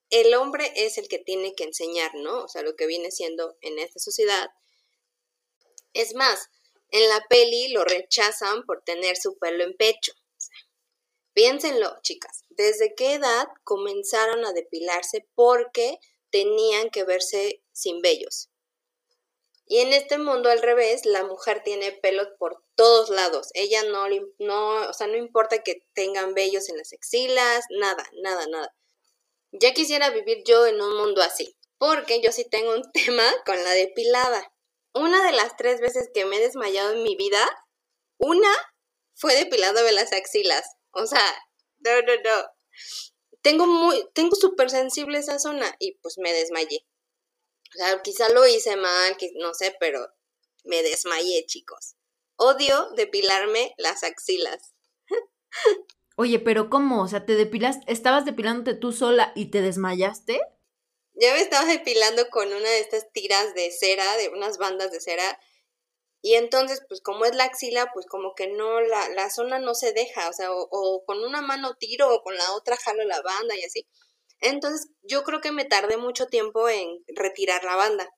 el 0.10 0.34
hombre 0.34 0.72
es 0.76 0.98
el 0.98 1.08
que 1.08 1.20
tiene 1.20 1.54
que 1.54 1.64
enseñar, 1.64 2.16
¿no? 2.16 2.44
O 2.44 2.48
sea, 2.48 2.64
lo 2.64 2.76
que 2.76 2.86
viene 2.86 3.12
siendo 3.12 3.58
en 3.62 3.80
esta 3.80 4.00
sociedad. 4.00 4.50
Es 5.94 6.16
más, 6.16 6.50
en 6.90 7.08
la 7.08 7.26
peli 7.30 7.70
lo 7.70 7.84
rechazan 7.86 8.66
por 8.66 8.84
tener 8.84 9.18
su 9.18 9.38
pelo 9.38 9.64
en 9.64 9.76
pecho. 9.76 10.14
piénsenlo, 11.34 11.98
chicas, 12.02 12.44
¿desde 12.50 12.94
qué 12.96 13.14
edad 13.14 13.48
comenzaron 13.64 14.46
a 14.46 14.52
depilarse 14.52 15.28
porque 15.34 15.98
tenían 16.32 16.90
que 16.90 17.04
verse 17.04 17.64
sin 17.72 18.02
vellos? 18.02 18.50
Y 19.72 19.80
en 19.80 19.94
este 19.94 20.18
mundo 20.18 20.50
al 20.50 20.62
revés, 20.62 21.06
la 21.06 21.24
mujer 21.24 21.62
tiene 21.64 21.94
pelos 21.94 22.28
por 22.38 22.62
todos 22.76 23.10
lados. 23.10 23.52
Ella 23.54 23.84
no, 23.84 24.06
no, 24.40 24.90
o 24.90 24.94
sea, 24.94 25.08
no 25.08 25.16
importa 25.16 25.64
que 25.64 25.88
tengan 25.94 26.34
vellos 26.34 26.68
en 26.68 26.78
las 26.78 26.92
axilas, 26.92 27.64
nada, 27.70 28.04
nada, 28.22 28.48
nada. 28.48 28.76
Ya 29.54 29.74
quisiera 29.74 30.10
vivir 30.10 30.44
yo 30.46 30.66
en 30.66 30.82
un 30.82 30.98
mundo 30.98 31.22
así, 31.22 31.58
porque 31.78 32.22
yo 32.22 32.34
sí 32.34 32.44
tengo 32.50 32.74
un 32.74 32.92
tema 32.92 33.24
con 33.46 33.64
la 33.64 33.72
depilada. 33.72 34.54
Una 34.94 35.24
de 35.24 35.32
las 35.32 35.56
tres 35.56 35.80
veces 35.80 36.10
que 36.14 36.26
me 36.26 36.36
he 36.36 36.42
desmayado 36.42 36.92
en 36.92 37.04
mi 37.04 37.16
vida, 37.16 37.48
una 38.18 38.52
fue 39.16 39.36
depilado 39.36 39.84
de 39.84 39.94
las 39.94 40.12
axilas. 40.12 40.66
O 40.92 41.06
sea, 41.06 41.24
no, 41.80 42.02
no, 42.02 42.14
no. 42.24 42.46
Tengo 43.42 43.66
muy, 43.66 44.08
tengo 44.14 44.36
súper 44.36 44.70
sensible 44.70 45.18
esa 45.18 45.40
zona 45.40 45.76
y 45.80 45.94
pues 45.94 46.18
me 46.18 46.32
desmayé. 46.34 46.86
O 47.74 47.78
sea, 47.78 48.02
quizá 48.02 48.30
lo 48.30 48.46
hice 48.46 48.76
mal, 48.76 49.18
no 49.36 49.54
sé, 49.54 49.76
pero 49.80 50.08
me 50.64 50.84
desmayé, 50.84 51.46
chicos. 51.46 51.96
Odio 52.36 52.90
depilarme 52.96 53.74
las 53.78 54.04
axilas. 54.04 54.74
Oye, 56.16 56.40
pero 56.40 56.70
¿cómo? 56.70 57.02
O 57.02 57.08
sea, 57.08 57.26
¿te 57.26 57.36
depilas, 57.36 57.78
estabas 57.88 58.26
depilándote 58.26 58.76
tú 58.76 58.92
sola 58.92 59.32
y 59.36 59.48
te 59.48 59.62
desmayaste? 59.62 60.40
Yo 61.14 61.32
me 61.34 61.42
estaba 61.42 61.66
depilando 61.66 62.30
con 62.30 62.48
una 62.48 62.70
de 62.70 62.80
estas 62.80 63.12
tiras 63.12 63.54
de 63.54 63.72
cera, 63.72 64.18
de 64.18 64.30
unas 64.30 64.58
bandas 64.58 64.92
de 64.92 65.02
cera. 65.02 65.40
Y 66.22 66.36
entonces, 66.36 66.82
pues 66.88 67.02
como 67.02 67.26
es 67.26 67.36
la 67.36 67.46
axila, 67.46 67.92
pues 67.94 68.06
como 68.06 68.36
que 68.36 68.48
no, 68.48 68.80
la, 68.82 69.10
la 69.10 69.30
zona 69.32 69.60
no 69.60 69.74
se 69.74 69.92
deja, 69.92 70.30
o 70.30 70.34
sea, 70.34 70.52
o, 70.52 70.68
o, 70.70 71.04
con 71.06 71.24
una 71.24 71.42
mano 71.42 71.76
tiro 71.80 72.14
o 72.14 72.22
con 72.22 72.36
la 72.38 72.54
otra 72.54 72.78
jalo 72.78 73.04
la 73.06 73.22
banda 73.22 73.56
y 73.58 73.64
así. 73.64 73.88
Entonces, 74.40 74.90
yo 75.04 75.24
creo 75.24 75.42
que 75.42 75.52
me 75.52 75.66
tardé 75.66 75.98
mucho 75.98 76.28
tiempo 76.28 76.70
en 76.70 77.04
retirar 77.16 77.64
la 77.64 77.76
banda. 77.76 78.10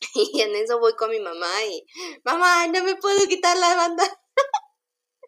Y 0.14 0.40
en 0.42 0.54
eso 0.54 0.78
voy 0.78 0.94
con 0.94 1.10
mi 1.10 1.20
mamá 1.20 1.64
y, 1.64 1.86
mamá, 2.24 2.66
no 2.68 2.84
me 2.84 2.96
puedo 2.96 3.26
quitar 3.26 3.56
la 3.56 3.74
banda. 3.74 4.04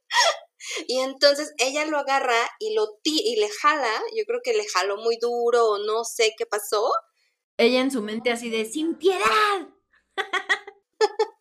y 0.87 0.99
entonces 1.01 1.53
ella 1.59 1.87
lo 1.87 1.99
agarra 1.99 2.49
y 2.59 2.75
lo 2.75 2.99
y 3.03 3.37
le 3.37 3.49
jala, 3.49 4.03
yo 4.15 4.25
creo 4.27 4.41
que 4.43 4.53
le 4.53 4.67
jaló 4.69 4.99
muy 4.99 5.17
duro 5.19 5.67
o 5.67 5.79
no 5.79 6.05
sé 6.05 6.35
qué 6.37 6.47
pasó. 6.47 6.91
Ella 7.57 7.81
en 7.81 7.91
su 7.91 8.03
mente 8.03 8.31
así 8.31 8.51
de, 8.51 8.65
sin 8.67 8.97
piedad. 8.97 9.69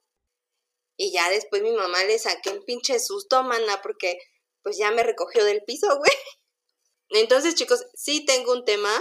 y 0.98 1.12
ya 1.12 1.30
después 1.30 1.62
mi 1.62 1.72
mamá 1.72 2.04
le 2.04 2.18
saqué 2.18 2.50
un 2.50 2.66
pinche 2.66 3.00
susto, 3.00 3.44
mana, 3.44 3.82
porque 3.82 4.20
pues 4.64 4.78
ya 4.78 4.92
me 4.92 5.04
recogió 5.04 5.46
del 5.46 5.64
piso, 5.64 5.88
güey. 5.98 6.12
Entonces, 7.10 7.56
chicos, 7.56 7.86
sí 7.94 8.26
tengo 8.26 8.52
un 8.52 8.66
tema 8.66 8.92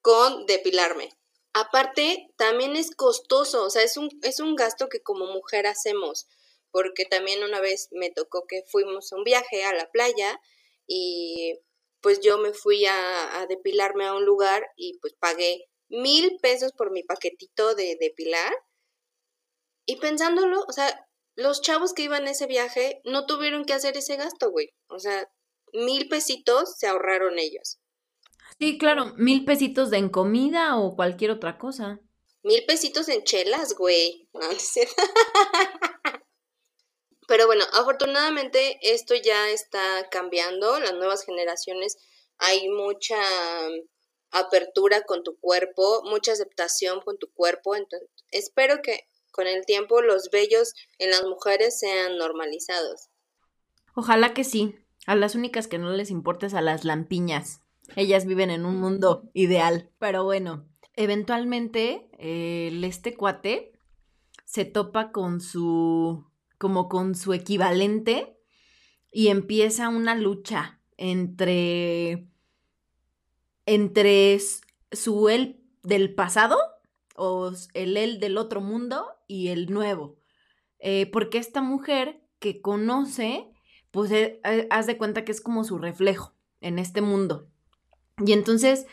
con 0.00 0.46
depilarme. 0.46 1.10
Aparte, 1.52 2.28
también 2.36 2.76
es 2.76 2.90
costoso, 2.94 3.64
o 3.64 3.70
sea, 3.70 3.82
es 3.82 3.96
un, 3.96 4.08
es 4.22 4.40
un 4.40 4.56
gasto 4.56 4.88
que 4.88 5.02
como 5.02 5.26
mujer 5.26 5.66
hacemos, 5.66 6.26
porque 6.70 7.04
también 7.04 7.44
una 7.44 7.60
vez 7.60 7.88
me 7.92 8.10
tocó 8.10 8.46
que 8.46 8.62
fuimos 8.66 9.12
a 9.12 9.16
un 9.16 9.24
viaje 9.24 9.64
a 9.64 9.74
la 9.74 9.90
playa 9.90 10.40
y 10.86 11.60
pues 12.00 12.20
yo 12.20 12.38
me 12.38 12.52
fui 12.52 12.86
a, 12.86 13.40
a 13.40 13.46
depilarme 13.46 14.04
a 14.06 14.14
un 14.14 14.24
lugar 14.24 14.66
y 14.76 14.98
pues 14.98 15.14
pagué 15.14 15.68
mil 15.88 16.38
pesos 16.42 16.72
por 16.72 16.90
mi 16.90 17.02
paquetito 17.02 17.74
de 17.74 17.96
depilar. 18.00 18.52
Y 19.86 19.96
pensándolo, 19.96 20.64
o 20.66 20.72
sea, 20.72 21.06
los 21.36 21.60
chavos 21.62 21.92
que 21.92 22.02
iban 22.02 22.26
a 22.26 22.30
ese 22.30 22.46
viaje 22.46 23.00
no 23.04 23.26
tuvieron 23.26 23.64
que 23.64 23.74
hacer 23.74 23.96
ese 23.96 24.16
gasto, 24.16 24.50
güey. 24.50 24.74
O 24.88 24.98
sea, 24.98 25.28
mil 25.72 26.08
pesitos 26.08 26.76
se 26.78 26.86
ahorraron 26.86 27.38
ellos. 27.38 27.80
Sí, 28.58 28.78
claro, 28.78 29.14
mil 29.16 29.44
pesitos 29.44 29.90
de 29.90 29.98
en 29.98 30.08
comida 30.08 30.76
o 30.76 30.94
cualquier 30.94 31.32
otra 31.32 31.58
cosa. 31.58 32.00
Mil 32.42 32.64
pesitos 32.66 33.08
en 33.08 33.24
chelas, 33.24 33.74
güey. 33.74 34.28
Pero 37.26 37.46
bueno, 37.46 37.64
afortunadamente 37.72 38.78
esto 38.82 39.14
ya 39.14 39.48
está 39.50 40.08
cambiando. 40.10 40.78
Las 40.78 40.92
nuevas 40.92 41.24
generaciones 41.24 41.96
hay 42.38 42.68
mucha 42.68 43.16
apertura 44.30 45.02
con 45.02 45.22
tu 45.22 45.38
cuerpo, 45.38 46.02
mucha 46.04 46.32
aceptación 46.32 47.00
con 47.00 47.18
tu 47.18 47.32
cuerpo. 47.32 47.74
Entonces, 47.76 48.08
espero 48.30 48.82
que 48.82 49.08
con 49.34 49.46
el 49.46 49.66
tiempo 49.66 50.00
los 50.00 50.30
vellos 50.30 50.74
en 50.98 51.10
las 51.10 51.24
mujeres 51.24 51.78
sean 51.78 52.16
normalizados. 52.16 53.08
Ojalá 53.94 54.32
que 54.32 54.44
sí. 54.44 54.76
A 55.06 55.16
las 55.16 55.34
únicas 55.34 55.66
que 55.66 55.78
no 55.78 55.90
les 55.90 56.10
importa 56.10 56.46
es 56.46 56.54
a 56.54 56.62
las 56.62 56.84
lampiñas. 56.84 57.60
Ellas 57.96 58.24
viven 58.24 58.50
en 58.50 58.64
un 58.64 58.80
mundo 58.80 59.28
ideal. 59.34 59.90
Pero 59.98 60.24
bueno, 60.24 60.66
eventualmente 60.94 62.08
el 62.18 62.82
este 62.84 63.14
cuate 63.14 63.72
se 64.44 64.64
topa 64.64 65.12
con 65.12 65.40
su 65.40 66.24
como 66.58 66.88
con 66.88 67.14
su 67.14 67.34
equivalente 67.34 68.38
y 69.10 69.28
empieza 69.28 69.88
una 69.88 70.14
lucha 70.14 70.80
entre 70.96 72.28
entre 73.66 74.40
su 74.92 75.28
él 75.28 75.60
del 75.82 76.14
pasado 76.14 76.56
o 77.16 77.52
el 77.74 77.96
él 77.96 78.20
del 78.20 78.38
otro 78.38 78.60
mundo 78.60 79.06
y 79.34 79.48
el 79.48 79.66
nuevo. 79.66 80.16
Eh, 80.78 81.06
porque 81.06 81.38
esta 81.38 81.60
mujer 81.60 82.22
que 82.38 82.60
conoce 82.60 83.50
pues 83.90 84.10
eh, 84.10 84.40
eh, 84.44 84.66
haz 84.70 84.86
de 84.86 84.96
cuenta 84.96 85.24
que 85.24 85.32
es 85.32 85.40
como 85.40 85.64
su 85.64 85.78
reflejo 85.78 86.34
en 86.60 86.78
este 86.78 87.00
mundo. 87.00 87.48
Y 88.24 88.32
entonces 88.32 88.86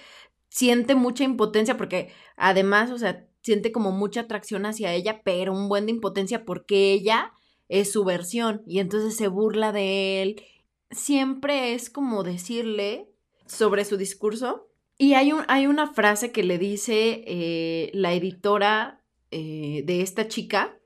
siente 0.49 0.95
mucha 0.95 1.23
impotencia 1.23 1.77
porque 1.77 2.11
además, 2.37 2.91
o 2.91 2.97
sea, 2.97 3.27
siente 3.41 3.71
como 3.71 3.91
mucha 3.91 4.21
atracción 4.21 4.65
hacia 4.65 4.93
ella, 4.93 5.21
pero 5.23 5.53
un 5.53 5.69
buen 5.69 5.85
de 5.85 5.91
impotencia 5.91 6.45
porque 6.45 6.91
ella 6.93 7.33
es 7.67 7.91
su 7.91 8.03
versión 8.03 8.61
y 8.65 8.79
entonces 8.79 9.15
se 9.15 9.27
burla 9.27 9.71
de 9.71 10.21
él. 10.21 10.43
Siempre 10.91 11.73
es 11.73 11.89
como 11.89 12.23
decirle 12.23 13.09
sobre 13.45 13.85
su 13.85 13.97
discurso. 13.97 14.67
Y 14.97 15.15
hay, 15.15 15.33
un, 15.33 15.43
hay 15.47 15.65
una 15.65 15.91
frase 15.93 16.31
que 16.31 16.43
le 16.43 16.59
dice 16.59 17.89
la 17.93 18.13
editora 18.13 19.00
de 19.31 20.01
esta 20.01 20.27
chica, 20.27 20.77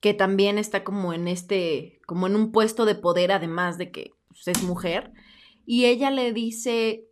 que 0.00 0.14
también 0.14 0.58
está 0.58 0.82
como 0.82 1.12
en 1.12 1.28
este, 1.28 2.00
como 2.06 2.26
en 2.26 2.34
un 2.34 2.52
puesto 2.52 2.86
de 2.86 2.94
poder, 2.94 3.32
además 3.32 3.78
de 3.78 3.90
que 3.90 4.12
pues, 4.28 4.48
es 4.48 4.62
mujer, 4.62 5.12
y 5.66 5.84
ella 5.84 6.10
le 6.10 6.32
dice, 6.32 7.06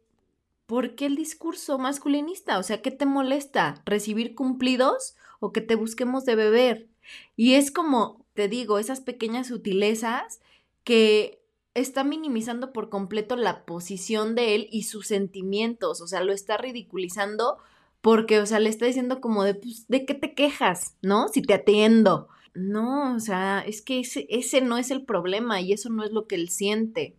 ¿por 0.66 0.94
qué 0.94 1.06
el 1.06 1.16
discurso 1.16 1.78
masculinista? 1.78 2.58
O 2.58 2.62
sea, 2.62 2.82
¿qué 2.82 2.90
te 2.90 3.06
molesta? 3.06 3.82
¿Recibir 3.84 4.34
cumplidos 4.34 5.16
o 5.38 5.52
que 5.52 5.60
te 5.60 5.74
busquemos 5.74 6.24
de 6.24 6.34
beber? 6.34 6.88
Y 7.36 7.54
es 7.54 7.70
como, 7.70 8.24
te 8.34 8.48
digo, 8.48 8.78
esas 8.78 9.00
pequeñas 9.00 9.48
sutilezas 9.48 10.40
que 10.84 11.42
está 11.74 12.04
minimizando 12.04 12.72
por 12.72 12.88
completo 12.88 13.36
la 13.36 13.64
posición 13.64 14.34
de 14.34 14.54
él 14.54 14.68
y 14.72 14.84
sus 14.84 15.06
sentimientos, 15.06 16.00
o 16.00 16.06
sea, 16.06 16.22
lo 16.22 16.32
está 16.32 16.56
ridiculizando 16.56 17.58
porque, 18.00 18.38
o 18.40 18.46
sea, 18.46 18.60
le 18.60 18.68
está 18.68 18.86
diciendo 18.86 19.20
como 19.20 19.44
de, 19.44 19.54
pues, 19.54 19.86
¿de 19.88 20.04
qué 20.04 20.14
te 20.14 20.34
quejas? 20.34 20.96
¿No? 21.02 21.28
Si 21.28 21.42
te 21.42 21.54
atiendo. 21.54 22.28
No, 22.54 23.14
o 23.14 23.20
sea, 23.20 23.62
es 23.66 23.82
que 23.82 24.00
ese, 24.00 24.60
no 24.60 24.78
es 24.78 24.90
el 24.90 25.04
problema 25.04 25.60
y 25.60 25.72
eso 25.72 25.90
no 25.90 26.04
es 26.04 26.10
lo 26.10 26.26
que 26.26 26.34
él 26.34 26.48
siente. 26.48 27.16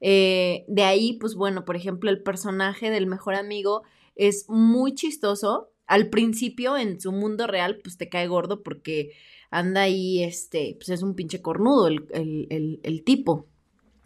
Eh, 0.00 0.64
de 0.68 0.82
ahí, 0.82 1.14
pues 1.20 1.34
bueno, 1.34 1.64
por 1.64 1.76
ejemplo, 1.76 2.10
el 2.10 2.22
personaje 2.22 2.90
del 2.90 3.06
mejor 3.06 3.34
amigo 3.34 3.82
es 4.16 4.46
muy 4.48 4.94
chistoso. 4.94 5.70
Al 5.86 6.08
principio, 6.08 6.76
en 6.76 7.00
su 7.00 7.12
mundo 7.12 7.46
real, 7.46 7.78
pues 7.82 7.96
te 7.98 8.08
cae 8.08 8.26
gordo 8.26 8.62
porque 8.62 9.12
anda 9.50 9.82
ahí, 9.82 10.22
este, 10.22 10.76
pues 10.76 10.88
es 10.88 11.02
un 11.02 11.14
pinche 11.14 11.42
cornudo 11.42 11.88
el, 11.88 12.06
el, 12.10 12.80
el, 12.82 13.04
tipo. 13.04 13.46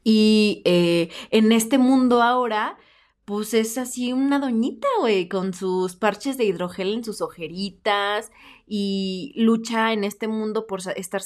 Y 0.02 0.62
eh, 0.64 1.08
en 1.30 1.52
este 1.52 1.78
mundo 1.78 2.22
ahora, 2.22 2.76
pues 3.24 3.54
es 3.54 3.78
así 3.78 4.12
una 4.12 4.38
doñita, 4.38 4.88
güey, 5.00 5.28
con 5.28 5.54
sus 5.54 5.96
parches 5.96 6.36
de 6.36 6.44
hidrogel 6.44 6.92
en 6.92 7.04
sus 7.04 7.22
ojeritas 7.22 8.30
y 8.66 9.32
lucha 9.36 9.92
en 9.92 10.04
este 10.04 10.28
mundo 10.28 10.66
por 10.66 10.80
estar 10.96 11.22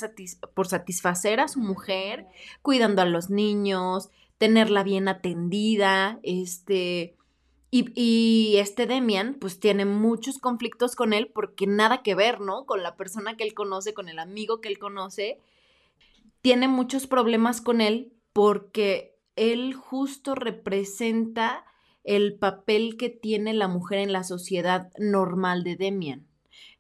por 0.55 0.69
satisfacer 0.69 1.40
a 1.40 1.49
su 1.49 1.59
mujer, 1.59 2.26
cuidando 2.62 3.02
a 3.02 3.07
los 3.07 3.31
niños, 3.31 4.11
tenerla 4.38 4.85
bien 4.85 5.09
atendida, 5.09 6.21
este 6.23 7.17
Y, 7.71 7.90
y, 7.95 8.57
este 8.59 8.87
Demian, 8.87 9.35
pues 9.35 9.61
tiene 9.61 9.85
muchos 9.85 10.38
conflictos 10.38 10.97
con 10.97 11.12
él 11.12 11.31
porque 11.35 11.67
nada 11.67 12.02
que 12.02 12.14
ver, 12.14 12.40
¿no? 12.40 12.64
Con 12.64 12.83
la 12.83 12.97
persona 12.97 13.37
que 13.37 13.45
él 13.45 13.52
conoce, 13.55 13.93
con 13.93 14.09
el 14.09 14.19
amigo 14.21 14.61
que 14.62 14.69
él 14.69 14.78
conoce. 14.78 15.38
Tiene 16.40 16.69
muchos 16.69 17.07
problemas 17.07 17.61
con 17.61 17.81
él 17.83 18.12
porque 18.33 19.19
él 19.37 19.75
justo 19.75 20.35
representa 20.35 21.64
el 22.09 22.38
papel 22.38 22.97
que 22.97 23.11
tiene 23.11 23.53
la 23.53 23.69
mujer 23.69 23.99
en 23.99 24.12
la 24.12 24.25
sociedad 24.25 24.91
normal 24.99 25.62
de 25.62 25.77
Demian. 25.77 26.27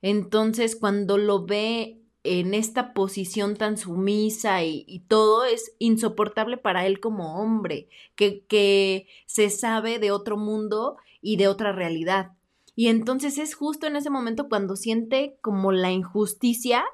Entonces, 0.00 0.74
cuando 0.74 1.18
lo 1.18 1.44
ve 1.44 2.00
en 2.24 2.54
esta 2.54 2.94
posición 2.94 3.54
tan 3.54 3.76
sumisa 3.76 4.64
y, 4.64 5.04
todo 5.06 5.44
es 5.44 5.74
insoportable 5.78 6.56
para 6.56 6.86
él 6.86 6.98
como 6.98 7.42
hombre, 7.42 7.88
que, 8.16 8.46
que 8.46 9.06
se 9.26 9.50
sabe 9.50 9.98
de 9.98 10.12
otro 10.12 10.38
mundo 10.38 10.96
y 11.20 11.36
de 11.36 11.48
otra 11.48 11.72
realidad. 11.72 12.32
Y 12.74 12.88
entonces 12.88 13.36
es 13.36 13.54
justo 13.54 13.86
en 13.86 13.96
ese 13.96 14.08
momento 14.08 14.48
cuando 14.48 14.76
siente 14.76 15.36
como 15.42 15.72
la 15.72 15.90
injusticia 15.90 16.86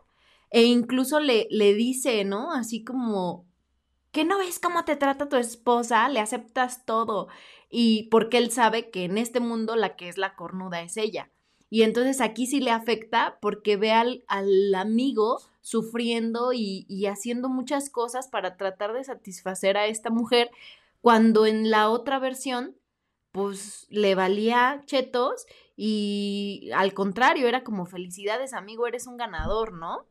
e 0.50 0.64
incluso 0.64 1.21
le, 1.21 1.47
le 1.50 1.73
dice, 1.75 2.25
¿no? 2.25 2.53
Así 2.53 2.83
como, 2.83 3.47
¿qué 4.14 4.25
no 4.25 4.38
ves 4.38 4.59
cómo 4.59 4.85
te 4.87 4.97
trata 4.97 5.28
tu 5.28 5.37
esposa? 5.37 6.09
Le 6.09 6.21
aceptas 6.21 6.87
todo. 6.87 7.28
Y 7.68 8.04
porque 8.04 8.38
él 8.38 8.50
sabe 8.50 8.90
que 8.90 9.04
en 9.04 9.18
este 9.18 9.40
mundo 9.40 9.76
la 9.76 9.97
que 9.97 10.09
es 10.09 10.16
la 10.16 10.37
cornuda 10.37 10.80
es 10.80 10.97
ella. 10.97 11.30
Y 11.68 11.83
entonces 11.83 12.21
aquí 12.21 12.47
sí 12.47 12.61
le 12.61 12.71
afecta 12.71 13.38
porque 13.42 13.76
ve 13.76 13.90
al, 13.92 14.25
amigo 14.76 15.40
sufriendo 15.61 16.52
y, 16.52 16.87
y, 16.88 17.06
haciendo 17.06 17.49
muchas 17.49 17.90
cosas 17.90 18.28
para 18.28 18.56
tratar 18.56 18.92
de 18.92 19.02
satisfacer 19.02 19.76
a 19.76 19.87
esta 19.87 20.11
mujer, 20.11 20.50
cuando 21.00 21.47
en 21.47 21.71
la 21.71 21.90
otra 21.90 22.18
versión, 22.18 22.76
pues 23.33 23.87
le 23.90 24.14
valía 24.14 24.83
chetos 24.87 25.47
y 25.76 26.71
al 26.75 26.94
contrario, 26.94 27.49
era 27.49 27.64
como 27.64 27.87
felicidades 27.87 28.52
amigo, 28.52 28.87
eres 28.87 29.06
un 29.09 29.16
ganador, 29.16 29.73
¿no? 29.73 30.06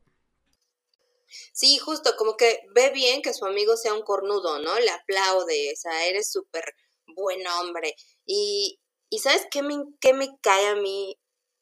Sí, 1.53 1.77
justo, 1.77 2.15
como 2.17 2.37
que 2.37 2.61
ve 2.73 2.89
bien 2.91 3.21
que 3.21 3.33
su 3.33 3.45
amigo 3.45 3.77
sea 3.77 3.93
un 3.93 4.03
cornudo, 4.03 4.59
¿no? 4.59 4.79
Le 4.79 4.89
aplaude, 4.91 5.71
o 5.73 5.75
sea, 5.75 6.07
eres 6.07 6.31
súper 6.31 6.75
buen 7.07 7.45
hombre. 7.47 7.95
Y, 8.25 8.79
y 9.09 9.19
¿sabes 9.19 9.45
qué 9.51 9.61
me, 9.63 9.75
qué 9.99 10.13
me 10.13 10.29
cae 10.41 10.67
a 10.67 10.75
mí 10.75 11.17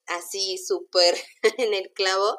así 0.08 0.58
súper 0.58 1.16
en 1.58 1.74
el 1.74 1.92
clavo, 1.94 2.38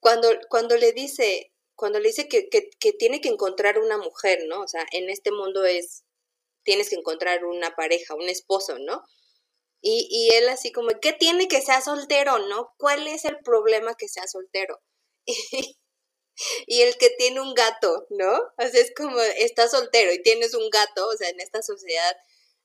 cuando, 0.00 0.28
cuando 0.48 0.76
le 0.76 0.92
dice, 0.92 1.52
cuando 1.74 1.98
le 1.98 2.08
dice 2.08 2.28
que, 2.28 2.48
que, 2.48 2.92
tiene 2.92 3.20
que 3.20 3.28
encontrar 3.28 3.78
una 3.78 3.98
mujer, 3.98 4.44
¿no? 4.46 4.62
O 4.62 4.68
sea, 4.68 4.86
en 4.92 5.10
este 5.10 5.32
mundo 5.32 5.64
es, 5.64 6.04
tienes 6.62 6.90
que 6.90 6.96
encontrar 6.96 7.44
una 7.44 7.74
pareja, 7.74 8.14
un 8.14 8.28
esposo, 8.28 8.78
¿no? 8.78 9.02
Y, 9.82 10.08
y 10.10 10.34
él 10.34 10.48
así 10.48 10.72
como, 10.72 10.88
¿qué 11.00 11.12
tiene 11.12 11.48
que 11.48 11.60
sea 11.60 11.80
soltero, 11.80 12.38
no? 12.48 12.72
¿Cuál 12.78 13.06
es 13.08 13.24
el 13.24 13.38
problema 13.40 13.94
que 13.94 14.08
sea 14.08 14.26
soltero? 14.26 14.80
Y, 15.26 15.76
el 16.68 16.96
que 16.98 17.10
tiene 17.10 17.40
un 17.40 17.54
gato, 17.54 18.06
¿no? 18.10 18.34
O 18.34 18.68
sea, 18.68 18.80
es 18.80 18.92
como, 18.94 19.20
estás 19.20 19.70
soltero 19.70 20.12
y 20.12 20.22
tienes 20.22 20.54
un 20.54 20.68
gato, 20.70 21.08
o 21.08 21.16
sea, 21.16 21.28
en 21.28 21.40
esta 21.40 21.62
sociedad, 21.62 22.16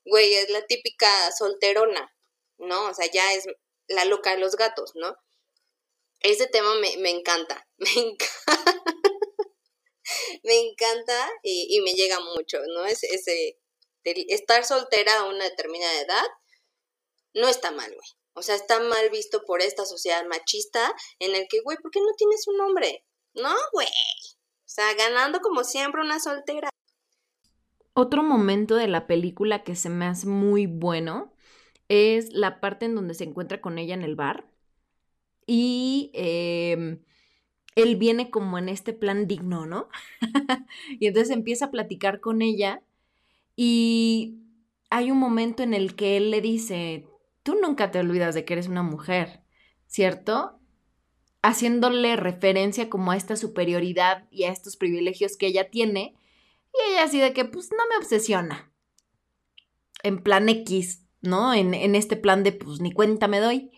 güey, 0.04 0.34
es 0.34 0.50
la 0.50 0.66
típica 0.66 1.32
solterona, 1.32 2.14
¿no? 2.58 2.88
O 2.88 2.94
sea, 2.94 3.10
ya 3.10 3.32
es 3.34 3.46
la 3.88 4.04
loca 4.04 4.32
de 4.32 4.38
los 4.38 4.56
gatos, 4.56 4.92
¿no? 4.94 5.16
Ese 6.20 6.46
tema 6.46 6.74
me, 6.76 6.96
me 6.98 7.10
encanta, 7.10 7.68
me 7.78 7.90
encanta, 7.90 8.82
me 10.44 10.58
encanta 10.60 11.30
y, 11.42 11.76
y, 11.76 11.80
me 11.80 11.94
llega 11.94 12.20
mucho, 12.20 12.58
¿no? 12.74 12.86
Es, 12.86 13.02
ese, 13.02 13.58
estar 14.04 14.64
soltera 14.64 15.20
a 15.20 15.28
una 15.28 15.44
determinada 15.44 16.00
edad 16.00 16.26
no 17.34 17.48
está 17.48 17.70
mal, 17.70 17.92
güey. 17.92 18.08
O 18.34 18.42
sea, 18.42 18.54
está 18.54 18.80
mal 18.80 19.10
visto 19.10 19.42
por 19.44 19.60
esta 19.60 19.84
sociedad 19.84 20.24
machista 20.26 20.94
en 21.18 21.34
el 21.34 21.46
que, 21.48 21.60
güey, 21.60 21.76
¿por 21.78 21.90
qué 21.90 22.00
no 22.00 22.14
tienes 22.16 22.46
un 22.46 22.60
hombre? 22.60 23.04
No, 23.34 23.54
güey. 23.72 23.86
O 23.86 24.74
sea, 24.74 24.94
ganando 24.94 25.40
como 25.40 25.64
siempre 25.64 26.02
una 26.02 26.18
soltera. 26.18 26.68
Otro 27.94 28.22
momento 28.22 28.76
de 28.76 28.88
la 28.88 29.06
película 29.06 29.62
que 29.64 29.76
se 29.76 29.90
me 29.90 30.06
hace 30.06 30.26
muy 30.26 30.66
bueno 30.66 31.32
es 31.88 32.32
la 32.32 32.60
parte 32.60 32.86
en 32.86 32.94
donde 32.94 33.14
se 33.14 33.24
encuentra 33.24 33.60
con 33.60 33.78
ella 33.78 33.94
en 33.94 34.02
el 34.02 34.16
bar 34.16 34.46
y 35.46 36.10
em, 36.14 37.02
él 37.74 37.96
viene 37.96 38.30
como 38.30 38.56
en 38.58 38.68
este 38.70 38.94
plan 38.94 39.26
digno, 39.26 39.66
¿no? 39.66 39.88
y 41.00 41.06
entonces 41.06 41.34
empieza 41.34 41.66
a 41.66 41.70
platicar 41.70 42.20
con 42.20 42.40
ella 42.40 42.82
y 43.56 44.38
hay 44.88 45.10
un 45.10 45.18
momento 45.18 45.62
en 45.62 45.74
el 45.74 45.94
que 45.94 46.16
él 46.16 46.30
le 46.30 46.40
dice, 46.40 47.06
tú 47.42 47.56
nunca 47.60 47.90
te 47.90 47.98
olvidas 47.98 48.34
de 48.34 48.44
que 48.44 48.54
eres 48.54 48.68
una 48.68 48.82
mujer, 48.82 49.42
¿cierto? 49.86 50.61
Haciéndole 51.42 52.16
referencia 52.16 52.88
como 52.88 53.10
a 53.10 53.16
esta 53.16 53.36
superioridad 53.36 54.28
y 54.30 54.44
a 54.44 54.52
estos 54.52 54.76
privilegios 54.76 55.36
que 55.36 55.46
ella 55.46 55.70
tiene. 55.70 56.14
Y 56.72 56.92
ella 56.92 57.04
así 57.04 57.20
de 57.20 57.32
que, 57.32 57.44
pues 57.44 57.70
no 57.70 57.84
me 57.90 57.96
obsesiona. 57.96 58.72
En 60.02 60.22
plan 60.22 60.48
X, 60.48 61.04
¿no? 61.20 61.52
En, 61.52 61.74
en 61.74 61.94
este 61.94 62.16
plan 62.16 62.42
de, 62.42 62.52
pues 62.52 62.80
ni 62.80 62.92
cuenta 62.92 63.28
me 63.28 63.40
doy. 63.40 63.70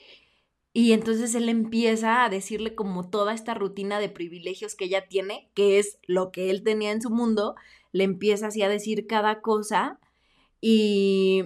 Y 0.77 0.93
entonces 0.93 1.35
él 1.37 1.49
empieza 1.49 2.25
a 2.25 2.29
decirle 2.29 2.75
como 2.75 3.09
toda 3.09 3.33
esta 3.33 3.55
rutina 3.55 4.01
de 4.01 4.09
privilegios 4.09 4.75
que 4.75 4.87
ella 4.87 5.07
tiene, 5.07 5.49
que 5.55 5.79
es 5.79 5.99
lo 6.07 6.33
que 6.33 6.51
él 6.51 6.65
tenía 6.65 6.91
en 6.91 7.01
su 7.01 7.11
mundo, 7.11 7.55
le 7.93 8.03
empieza 8.03 8.49
así 8.49 8.61
a 8.61 8.69
decir 8.69 9.07
cada 9.07 9.41
cosa 9.41 10.01
y 10.61 11.45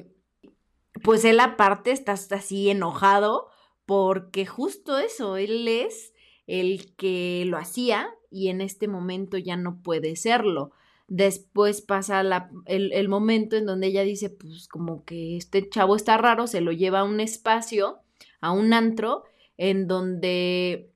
pues 1.03 1.27
él 1.27 1.41
aparte 1.41 1.91
está 1.91 2.13
así 2.13 2.71
enojado 2.71 3.49
porque 3.89 4.45
justo 4.45 4.99
eso, 4.99 5.39
él 5.39 5.67
es 5.67 6.13
el 6.47 6.95
que 6.97 7.45
lo 7.47 7.57
hacía 7.57 8.11
y 8.31 8.49
en 8.49 8.61
este 8.61 8.87
momento 8.87 9.39
ya 9.39 9.57
no 9.57 9.81
puede 9.81 10.15
serlo. 10.15 10.73
Después 11.07 11.81
pasa 11.81 12.21
el, 12.67 13.09
momento 13.09 13.57
en 13.57 13.65
donde 13.65 13.87
ella 13.87 14.03
dice, 14.03 14.29
pues 14.29 14.69
como 14.69 15.07
que 15.07 15.39
este 15.39 15.71
chavo 15.71 15.97
está 15.97 16.19
raro, 16.19 16.47
se 16.47 16.61
lo 16.61 16.71
lleva 16.71 17.01
a 17.01 17.05
un 17.05 17.19
espacio, 17.19 18.01
a 18.43 18.53
un 18.53 18.75
antro, 18.75 19.25
en 19.57 19.89
donde 19.89 20.93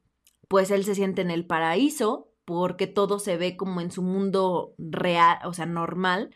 pues 0.49 0.71
él 0.71 0.85
se 0.85 0.95
siente 0.95 1.23
en 1.23 1.31
el 1.31 1.47
paraíso, 1.47 2.29
porque 2.45 2.87
todo 2.87 3.19
se 3.21 3.39
ve 3.39 3.57
como 3.57 3.81
en 3.81 3.91
su 3.91 4.03
mundo 4.03 4.75
real, 4.77 5.39
o 5.47 5.55
sea, 5.55 5.65
normal. 5.65 6.35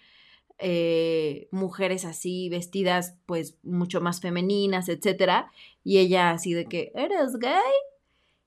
Eh, 0.58 1.48
mujeres 1.50 2.06
así 2.06 2.48
vestidas 2.48 3.18
pues 3.26 3.58
mucho 3.62 4.00
más 4.00 4.22
femeninas, 4.22 4.88
etcétera, 4.88 5.52
y 5.86 5.98
ella 5.98 6.30
así 6.30 6.52
de 6.52 6.66
que, 6.66 6.90
¿eres 6.96 7.36
gay? 7.38 7.62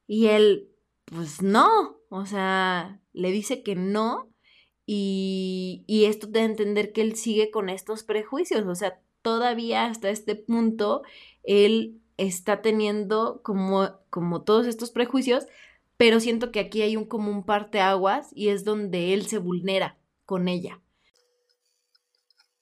Y 0.08 0.28
él, 0.28 0.70
pues 1.06 1.42
no, 1.42 1.98
o 2.10 2.26
sea, 2.26 3.00
le 3.14 3.32
dice 3.32 3.64
que 3.64 3.76
no, 3.76 4.30
y, 4.86 5.86
esto 5.88 6.28
te 6.28 6.40
da 6.40 6.42
a 6.42 6.50
entender 6.50 6.92
que 6.92 7.00
él 7.00 7.16
sigue 7.16 7.50
con 7.50 7.70
estos 7.70 8.04
prejuicios, 8.04 8.68
o 8.68 8.76
sea, 8.76 9.00
todavía 9.22 9.86
hasta 9.86 10.10
este 10.10 10.36
punto 10.36 11.04
él 11.44 12.02
está 12.18 12.62
teniendo 12.62 13.40
como, 13.42 13.98
como 14.10 14.44
todos 14.44 14.68
estos 14.68 14.92
prejuicios, 14.92 15.46
pero 15.96 16.20
siento 16.20 16.52
que 16.52 16.60
aquí 16.60 16.82
hay 16.82 16.98
un 16.98 17.06
como 17.06 17.32
un 17.32 17.46
parteaguas 17.46 18.32
y 18.36 18.50
es 18.50 18.66
donde 18.66 19.14
él 19.14 19.28
se 19.28 19.38
vulnera 19.38 19.98
con 20.26 20.50
ella. 20.50 20.82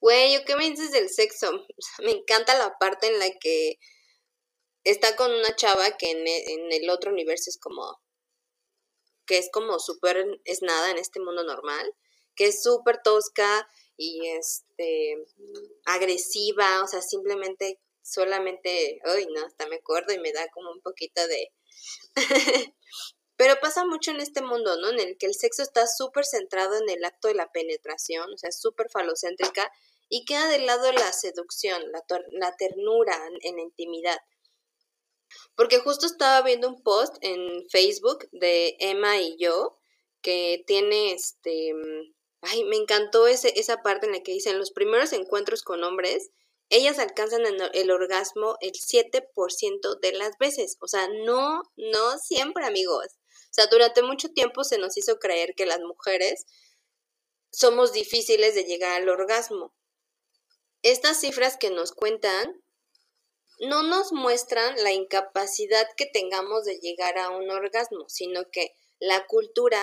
Güey, 0.02 0.46
¿qué 0.46 0.56
me 0.56 0.70
dices 0.70 0.92
del 0.92 1.10
sexo? 1.10 1.66
Me 2.04 2.12
encanta 2.12 2.56
la 2.60 2.78
parte 2.78 3.08
en 3.08 3.18
la 3.18 3.32
que 3.42 3.80
está 4.92 5.16
con 5.16 5.32
una 5.32 5.56
chava 5.56 5.98
que 5.98 6.12
en 6.12 6.28
e, 6.28 6.54
en 6.54 6.72
el 6.72 6.90
otro 6.90 7.12
universo 7.12 7.50
es 7.50 7.58
como 7.58 8.02
que 9.26 9.38
es 9.38 9.50
como 9.52 9.80
súper 9.80 10.26
es 10.46 10.62
nada 10.62 10.92
en 10.92 10.98
este 10.98 11.20
mundo 11.20 11.44
normal 11.44 11.94
que 12.36 12.46
es 12.46 12.64
súper 12.64 13.02
tosca 13.04 13.68
y 13.98 14.28
este 14.28 15.18
agresiva, 15.86 16.84
o 16.84 16.88
sea, 16.88 17.02
simplemente 17.02 17.82
solamente, 18.04 19.02
ay, 19.04 19.26
no, 19.34 19.46
hasta 19.46 19.68
me 19.68 19.78
acuerdo 19.78 20.14
y 20.14 20.20
me 20.20 20.32
da 20.32 20.48
como 20.50 20.72
un 20.72 20.82
poquito 20.82 21.28
de 21.28 21.52
Pero 23.36 23.60
pasa 23.60 23.86
mucho 23.86 24.12
en 24.12 24.20
este 24.20 24.42
mundo, 24.42 24.78
¿no? 24.78 24.90
En 24.90 25.00
el 25.00 25.18
que 25.18 25.28
el 25.28 25.36
sexo 25.36 25.62
está 25.62 25.86
súper 25.86 26.26
centrado 26.26 26.76
en 26.78 26.90
el 26.90 27.04
acto 27.06 27.28
de 27.28 27.36
la 27.36 27.52
penetración, 27.52 28.34
o 28.34 28.38
sea, 28.38 28.52
súper 28.52 28.90
falocéntrica, 28.90 29.72
y 30.10 30.26
queda 30.26 30.48
de 30.48 30.60
lado 30.60 30.92
la 30.92 31.12
seducción, 31.12 31.84
la, 31.92 32.04
la 32.32 32.56
ternura 32.56 33.16
en 33.42 33.58
la 33.58 33.62
intimidad. 33.62 34.18
Porque 35.56 35.80
justo 35.80 36.06
estaba 36.06 36.42
viendo 36.42 36.68
un 36.68 36.82
post 36.84 37.16
en 37.22 37.68
Facebook 37.70 38.28
de 38.32 38.76
Emma 38.80 39.22
y 39.22 39.38
yo, 39.38 39.78
que 40.22 40.64
tiene 40.68 41.14
este 41.14 41.74
Ay, 42.42 42.64
me 42.66 42.76
encantó 42.76 43.28
ese, 43.28 43.60
esa 43.60 43.82
parte 43.82 44.06
en 44.06 44.14
la 44.14 44.22
que 44.22 44.32
dicen 44.32 44.60
los 44.60 44.72
primeros 44.72 45.12
encuentros 45.14 45.64
con 45.64 45.84
hombres, 45.84 46.30
ellas 46.70 47.00
alcanzan 47.00 47.44
el, 47.46 47.92
orgasmo 47.92 48.58
el 48.62 48.74
7% 48.74 50.00
de 50.00 50.12
las 50.12 50.38
veces. 50.38 50.78
O 50.82 50.88
sea, 50.88 51.08
no, 51.08 51.64
no 51.78 52.18
siempre, 52.20 52.66
amigos. 52.66 53.08
O 53.16 53.54
sea, 53.54 53.68
durante 53.68 54.02
mucho 54.04 54.30
tiempo 54.30 54.64
se 54.64 54.78
nos 54.78 54.98
hizo 54.98 55.18
creer 55.18 55.56
que 55.56 55.66
las 55.66 55.80
mujeres 55.80 56.46
somos 57.52 57.94
difíciles 57.94 58.54
de 58.54 58.66
llegar 58.66 59.02
al 59.02 59.10
orgasmo. 59.10 59.74
estas 60.84 61.20
cifras 61.20 61.58
que 61.58 61.72
nos 61.72 61.92
cuentan 61.92 62.62
no 63.60 63.84
nos 63.84 64.12
muestran 64.12 64.76
la 64.84 64.92
incapacidad 64.94 65.88
que 65.96 66.06
tengamos 66.06 66.66
de 66.66 66.80
llegar 66.80 67.18
a 67.18 67.30
un 67.30 67.50
orgasmo, 67.50 68.08
sino 68.08 68.50
que 68.52 68.74
la 69.00 69.26
cultura 69.28 69.80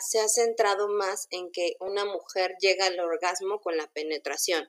se 0.00 0.20
ha 0.20 0.28
centrado 0.28 0.88
más 0.88 1.28
en 1.30 1.50
que 1.52 1.76
una 1.80 2.04
mujer 2.04 2.56
llega 2.60 2.86
al 2.86 2.98
orgasmo 2.98 3.60
con 3.60 3.76
la 3.76 3.86
penetración. 3.92 4.68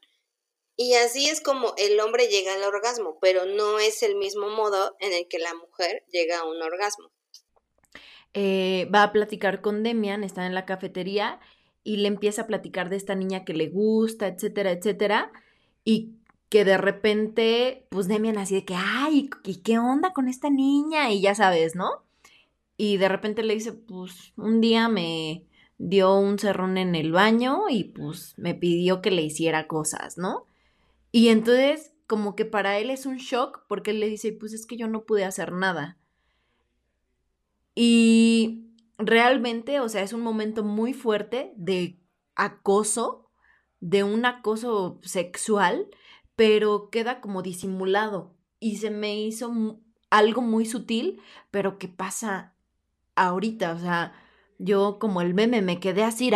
Y 0.75 0.93
así 0.93 1.27
es 1.27 1.41
como 1.41 1.73
el 1.77 1.99
hombre 1.99 2.27
llega 2.27 2.53
al 2.53 2.63
orgasmo, 2.63 3.17
pero 3.19 3.45
no 3.45 3.79
es 3.79 4.01
el 4.01 4.15
mismo 4.15 4.47
modo 4.49 4.95
en 4.99 5.11
el 5.13 5.27
que 5.27 5.39
la 5.39 5.53
mujer 5.53 6.05
llega 6.11 6.39
a 6.39 6.45
un 6.45 6.61
orgasmo. 6.61 7.11
Eh, 8.33 8.87
va 8.93 9.03
a 9.03 9.11
platicar 9.11 9.61
con 9.61 9.83
Demian, 9.83 10.23
está 10.23 10.45
en 10.45 10.53
la 10.53 10.65
cafetería 10.65 11.39
y 11.83 11.97
le 11.97 12.07
empieza 12.07 12.43
a 12.43 12.47
platicar 12.47 12.89
de 12.89 12.95
esta 12.95 13.15
niña 13.15 13.43
que 13.43 13.53
le 13.53 13.67
gusta, 13.67 14.27
etcétera, 14.27 14.71
etcétera. 14.71 15.31
Y 15.83 16.13
que 16.49 16.65
de 16.65 16.77
repente, 16.77 17.87
pues 17.89 18.07
Demian 18.07 18.39
así 18.39 18.55
de 18.55 18.65
que, 18.65 18.75
ay, 18.75 19.29
¿y 19.43 19.55
qué 19.57 19.77
onda 19.77 20.13
con 20.13 20.27
esta 20.27 20.49
niña? 20.49 21.11
Y 21.11 21.21
ya 21.21 21.35
sabes, 21.35 21.75
¿no? 21.75 22.03
Y 22.75 22.97
de 22.97 23.07
repente 23.07 23.43
le 23.43 23.53
dice, 23.53 23.71
pues 23.73 24.33
un 24.35 24.59
día 24.59 24.89
me 24.89 25.45
dio 25.77 26.17
un 26.17 26.39
cerrón 26.39 26.77
en 26.77 26.95
el 26.95 27.11
baño 27.11 27.69
y 27.69 27.85
pues 27.85 28.33
me 28.37 28.55
pidió 28.55 29.01
que 29.01 29.11
le 29.11 29.21
hiciera 29.21 29.67
cosas, 29.67 30.17
¿no? 30.17 30.45
Y 31.11 31.29
entonces, 31.29 31.93
como 32.07 32.35
que 32.35 32.45
para 32.45 32.79
él 32.79 32.89
es 32.89 33.05
un 33.05 33.17
shock 33.17 33.65
porque 33.67 33.91
él 33.91 33.99
le 33.99 34.09
dice, 34.09 34.33
pues 34.33 34.53
es 34.53 34.65
que 34.65 34.77
yo 34.77 34.87
no 34.87 35.05
pude 35.05 35.25
hacer 35.25 35.51
nada. 35.51 35.97
Y 37.75 38.65
realmente, 38.97 39.79
o 39.79 39.87
sea, 39.87 40.01
es 40.01 40.13
un 40.13 40.21
momento 40.21 40.63
muy 40.63 40.93
fuerte 40.93 41.53
de 41.55 41.99
acoso, 42.35 43.29
de 43.79 44.03
un 44.03 44.25
acoso 44.25 44.99
sexual 45.03 45.87
pero 46.39 46.89
queda 46.89 47.19
como 47.19 47.41
disimulado 47.41 48.33
y 48.61 48.77
se 48.77 48.91
me 48.91 49.19
hizo 49.19 49.81
algo 50.09 50.41
muy 50.41 50.65
sutil, 50.65 51.21
pero 51.51 51.77
que 51.77 51.89
pasa 51.89 52.55
ahorita, 53.15 53.73
o 53.73 53.77
sea, 53.77 54.13
yo 54.57 54.99
como 54.99 55.21
el 55.21 55.33
meme 55.33 55.61
me 55.61 55.81
quedé 55.81 56.01
así, 56.05 56.31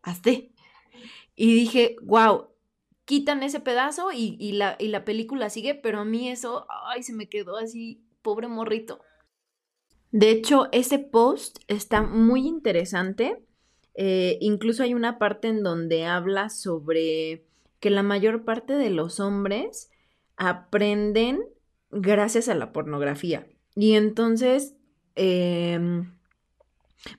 así. 0.00 0.54
Y 1.36 1.54
dije, 1.54 1.96
wow, 2.04 2.46
quitan 3.04 3.42
ese 3.42 3.60
pedazo 3.60 4.12
y, 4.14 4.52
la, 4.52 4.76
y 4.78 4.88
la 4.88 5.04
película 5.04 5.50
sigue, 5.50 5.74
pero 5.74 5.98
a 5.98 6.04
mí 6.06 6.30
eso, 6.30 6.66
ay, 6.86 7.02
se 7.02 7.12
me 7.12 7.28
quedó 7.28 7.58
así, 7.58 8.02
pobre 8.22 8.48
morrito. 8.48 8.98
De 10.10 10.30
hecho, 10.30 10.68
ese 10.72 10.98
post 10.98 11.58
está 11.68 12.00
muy 12.00 12.46
interesante. 12.46 13.44
Eh, 13.92 14.38
incluso 14.40 14.84
hay 14.84 14.94
una 14.94 15.18
parte 15.18 15.48
en 15.48 15.62
donde 15.62 16.06
habla 16.06 16.48
sobre 16.48 17.47
que 17.80 17.90
la 17.90 18.02
mayor 18.02 18.44
parte 18.44 18.74
de 18.74 18.90
los 18.90 19.20
hombres 19.20 19.90
aprenden 20.36 21.42
gracias 21.90 22.48
a 22.48 22.54
la 22.54 22.72
pornografía. 22.72 23.46
Y 23.74 23.94
entonces, 23.94 24.74
em, 25.14 26.16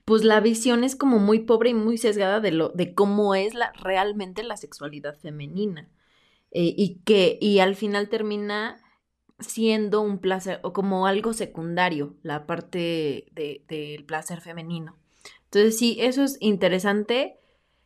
pues 0.04 0.24
la 0.24 0.40
visión 0.40 0.84
es 0.84 0.96
como 0.96 1.18
muy 1.18 1.40
pobre 1.40 1.70
y 1.70 1.74
muy 1.74 1.98
sesgada 1.98 2.40
de, 2.40 2.52
lo, 2.52 2.68
de 2.70 2.94
cómo 2.94 3.34
es 3.34 3.54
la, 3.54 3.72
realmente 3.72 4.42
la 4.42 4.56
sexualidad 4.56 5.18
femenina. 5.18 5.88
Eh, 6.50 6.74
y 6.76 7.00
que, 7.04 7.38
y 7.40 7.60
al 7.60 7.76
final 7.76 8.08
termina 8.08 8.82
siendo 9.38 10.02
un 10.02 10.18
placer 10.18 10.60
o 10.62 10.72
como 10.72 11.06
algo 11.06 11.32
secundario, 11.32 12.16
la 12.22 12.46
parte 12.46 13.26
del 13.34 14.04
placer 14.04 14.40
femenino. 14.40 14.98
Entonces 15.44 15.78
sí, 15.78 15.96
eso 16.00 16.22
es 16.22 16.36
interesante 16.40 17.39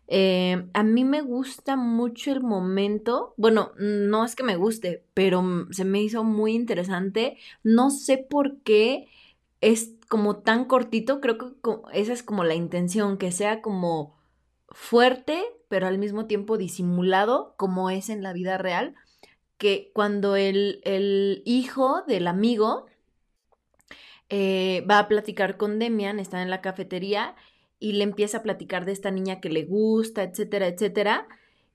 eh, 0.06 0.66
a 0.74 0.82
mí 0.82 1.04
me 1.04 1.22
gusta 1.22 1.76
mucho 1.76 2.32
el 2.32 2.42
momento, 2.42 3.34
bueno, 3.36 3.72
no 3.78 4.24
es 4.24 4.36
que 4.36 4.42
me 4.42 4.56
guste, 4.56 5.04
pero 5.14 5.42
se 5.70 5.84
me 5.84 6.02
hizo 6.02 6.24
muy 6.24 6.54
interesante. 6.54 7.38
No 7.62 7.90
sé 7.90 8.18
por 8.18 8.58
qué 8.62 9.08
es 9.60 9.92
como 10.08 10.36
tan 10.38 10.66
cortito, 10.66 11.20
creo 11.20 11.38
que 11.38 11.46
esa 11.94 12.12
es 12.12 12.22
como 12.22 12.44
la 12.44 12.54
intención, 12.54 13.16
que 13.18 13.32
sea 13.32 13.62
como 13.62 14.14
fuerte, 14.68 15.42
pero 15.68 15.86
al 15.86 15.98
mismo 15.98 16.26
tiempo 16.26 16.58
disimulado, 16.58 17.54
como 17.56 17.90
es 17.90 18.10
en 18.10 18.22
la 18.22 18.32
vida 18.32 18.58
real, 18.58 18.94
que 19.56 19.90
cuando 19.94 20.36
el, 20.36 21.42
hijo 21.46 22.02
del 22.06 22.26
amigo 22.26 22.86
eh, 24.28 24.84
va 24.90 24.98
a 24.98 25.08
platicar 25.08 25.56
con 25.56 25.78
Demian, 25.78 26.18
está 26.20 26.42
en 26.42 26.50
la 26.50 26.60
cafetería 26.60 27.34
y 27.84 27.92
le 27.92 28.04
empieza 28.04 28.38
a 28.38 28.42
platicar 28.42 28.86
de 28.86 28.92
esta 28.92 29.10
niña 29.10 29.42
que 29.42 29.50
le 29.50 29.66
gusta, 29.66 30.22
etcétera, 30.22 30.68
etcétera, 30.68 31.28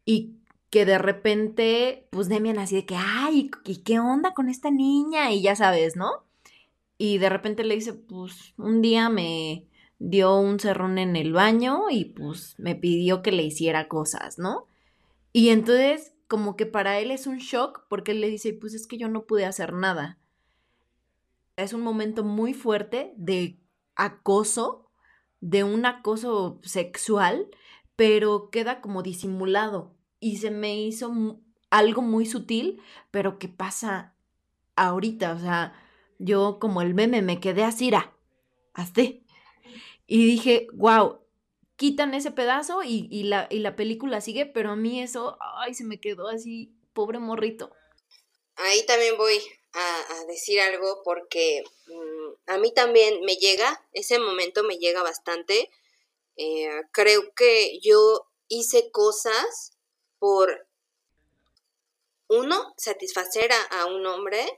y 0.05 0.37
que 0.71 0.83
de 0.83 0.97
repente, 0.97 2.07
pues 2.09 2.27
Demian 2.29 2.57
así 2.57 2.77
de 2.77 2.85
que, 2.87 2.95
ay, 2.97 3.51
¿y 3.63 3.83
qué 3.83 3.99
onda 3.99 4.33
con 4.33 4.49
esta 4.49 4.71
niña? 4.71 5.31
Y 5.31 5.43
ya 5.43 5.55
sabes, 5.55 5.95
¿no? 5.95 6.25
Y 6.97 7.19
de 7.19 7.29
repente 7.29 7.63
le 7.63 7.75
dice, 7.75 7.93
pues 7.93 8.55
un 8.57 8.81
día 8.81 9.09
me 9.09 9.67
dio 9.99 10.35
un 10.39 10.59
cerrón 10.59 10.97
en 10.97 11.15
el 11.15 11.31
baño 11.31 11.91
y 11.91 12.05
pues 12.05 12.55
me 12.57 12.73
pidió 12.73 13.21
que 13.21 13.31
le 13.31 13.43
hiciera 13.43 13.87
cosas, 13.87 14.39
¿no? 14.39 14.65
Y 15.31 15.49
entonces, 15.49 16.13
como 16.27 16.55
que 16.55 16.65
para 16.65 16.97
él 16.97 17.11
es 17.11 17.27
un 17.27 17.37
shock 17.37 17.85
porque 17.87 18.13
él 18.13 18.21
le 18.21 18.31
dice, 18.31 18.53
pues 18.53 18.73
es 18.73 18.87
que 18.87 18.97
yo 18.97 19.09
no 19.09 19.27
pude 19.27 19.45
hacer 19.45 19.73
nada. 19.73 20.17
Es 21.55 21.71
un 21.71 21.81
momento 21.81 22.23
muy 22.23 22.55
fuerte 22.55 23.13
de 23.15 23.59
acoso 23.95 24.88
de 25.41 25.63
un 25.63 25.85
acoso 25.85 26.59
sexual, 26.63 27.49
pero 27.95 28.49
queda 28.49 28.81
como 28.81 29.03
disimulado 29.03 29.95
y 30.19 30.37
se 30.37 30.51
me 30.51 30.79
hizo 30.79 31.39
algo 31.69 32.01
muy 32.01 32.25
sutil, 32.25 32.81
pero 33.11 33.39
que 33.39 33.47
pasa 33.47 34.15
ahorita, 34.75 35.33
o 35.33 35.39
sea, 35.39 35.73
yo 36.17 36.57
como 36.59 36.81
el 36.81 36.93
meme 36.93 37.21
me 37.21 37.39
quedé 37.39 37.63
así, 37.63 37.91
así. 38.73 39.25
Y 40.07 40.25
dije, 40.25 40.67
wow, 40.73 41.19
quitan 41.75 42.13
ese 42.13 42.31
pedazo 42.31 42.81
y, 42.83 43.23
la, 43.23 43.47
y 43.49 43.59
la 43.59 43.75
película 43.75 44.21
sigue, 44.21 44.45
pero 44.45 44.71
a 44.71 44.75
mí 44.75 45.01
eso, 45.01 45.37
ay, 45.57 45.73
se 45.73 45.83
me 45.83 45.99
quedó 45.99 46.27
así, 46.27 46.75
pobre 46.93 47.19
morrito. 47.19 47.71
Ahí 48.55 48.85
también 48.85 49.15
voy 49.17 49.35
a, 49.73 50.25
decir 50.27 50.59
algo 50.61 51.01
porque 51.03 51.63
mm, 51.87 52.51
a 52.51 52.57
mí 52.57 52.73
también 52.73 53.21
me 53.21 53.35
llega, 53.35 53.83
ese 53.93 54.19
momento 54.19 54.63
me 54.63 54.77
llega 54.77 55.03
bastante. 55.03 55.69
Eh, 56.35 56.69
creo 56.91 57.33
que 57.35 57.79
yo 57.79 58.27
hice 58.47 58.91
cosas 58.91 59.71
por, 60.19 60.67
uno, 62.29 62.73
satisfacer 62.77 63.49
a, 63.71 63.85
un 63.87 64.05
hombre, 64.05 64.57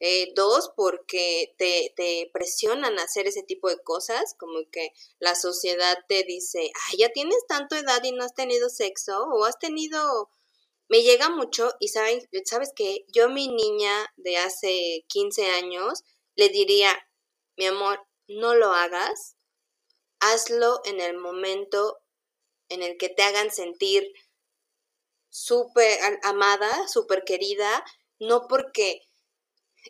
eh, 0.00 0.32
dos, 0.34 0.72
porque 0.76 1.54
te, 1.56 1.92
te, 1.96 2.28
presionan 2.32 2.98
a 2.98 3.04
hacer 3.04 3.28
ese 3.28 3.42
tipo 3.42 3.68
de 3.68 3.80
cosas, 3.82 4.34
como 4.38 4.58
que 4.70 4.90
la 5.20 5.34
sociedad 5.36 5.96
te 6.08 6.24
dice, 6.24 6.72
ay, 6.88 6.98
ya 6.98 7.10
tienes 7.10 7.46
tanto 7.46 7.76
edad 7.76 8.02
y 8.02 8.12
no 8.12 8.24
has 8.24 8.34
tenido 8.34 8.68
sexo, 8.68 9.24
o 9.32 9.44
has 9.44 9.58
tenido 9.58 10.28
me 10.94 11.02
llega 11.02 11.28
mucho 11.28 11.72
y 11.80 11.88
saben, 11.88 12.20
sabes 12.44 12.70
que 12.72 13.04
yo 13.12 13.28
mi 13.28 13.48
niña 13.48 14.12
de 14.14 14.36
hace 14.36 15.04
15 15.08 15.50
años 15.50 16.04
le 16.36 16.50
diría, 16.50 16.96
mi 17.56 17.66
amor, 17.66 18.06
no 18.28 18.54
lo 18.54 18.72
hagas, 18.72 19.34
hazlo 20.20 20.80
en 20.84 21.00
el 21.00 21.18
momento 21.18 21.98
en 22.68 22.84
el 22.84 22.96
que 22.96 23.08
te 23.08 23.24
hagan 23.24 23.50
sentir 23.50 24.06
súper 25.30 25.98
amada, 26.22 26.86
súper 26.86 27.24
querida, 27.24 27.84
no 28.20 28.46
porque 28.46 29.00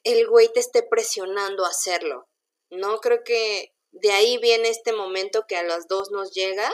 el 0.05 0.27
güey 0.27 0.51
te 0.55 0.61
esté 0.61 0.83
presionando 0.83 1.67
a 1.67 1.69
hacerlo. 1.69 2.31
No 2.71 3.01
creo 3.01 3.23
que 3.27 3.75
de 3.91 4.11
ahí 4.11 4.39
viene 4.39 4.71
este 4.71 4.95
momento 4.95 5.45
que 5.47 5.57
a 5.57 5.65
las 5.65 5.87
dos 5.87 6.11
nos 6.11 6.33
llega 6.33 6.73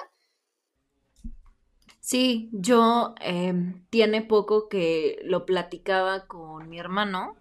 Sí, 2.10 2.48
yo 2.50 3.14
em, 3.20 3.84
tiene 3.88 4.20
poco 4.20 4.68
que 4.68 5.20
lo 5.22 5.46
platicaba 5.46 6.26
con 6.26 6.68
mi 6.68 6.76
hermano 6.76 7.36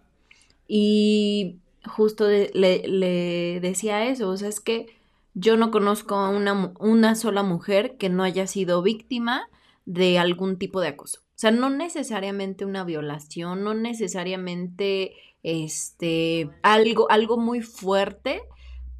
y 0.68 1.56
justo 1.84 2.28
le, 2.28 3.58
decía 3.60 4.06
eso, 4.06 4.28
o 4.28 4.36
sea, 4.36 4.48
es 4.48 4.60
que 4.60 4.86
yo 5.34 5.56
no 5.56 5.72
conozco 5.72 6.14
a 6.14 6.28
una, 6.28 6.72
una 6.78 7.16
sola 7.16 7.42
mujer 7.42 7.96
que 7.96 8.10
no 8.10 8.22
haya 8.22 8.46
sido 8.46 8.80
víctima 8.80 9.48
de 9.86 10.20
algún 10.20 10.56
tipo 10.56 10.80
de 10.80 10.86
acoso. 10.86 11.18
O 11.18 11.38
sea, 11.40 11.50
no 11.50 11.68
necesariamente 11.68 12.64
una 12.64 12.84
violación, 12.84 13.64
no 13.64 13.74
necesariamente 13.74 15.14
este 15.42 16.48
algo, 16.62 17.10
algo 17.10 17.38
muy 17.38 17.60
fuerte, 17.60 18.42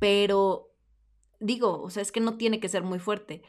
pero 0.00 0.72
digo, 1.38 1.80
o 1.80 1.90
sea, 1.90 2.02
es 2.02 2.10
que 2.10 2.18
no 2.18 2.36
tiene 2.38 2.58
que 2.58 2.68
ser 2.68 2.82
muy 2.82 2.98
fuerte, 2.98 3.42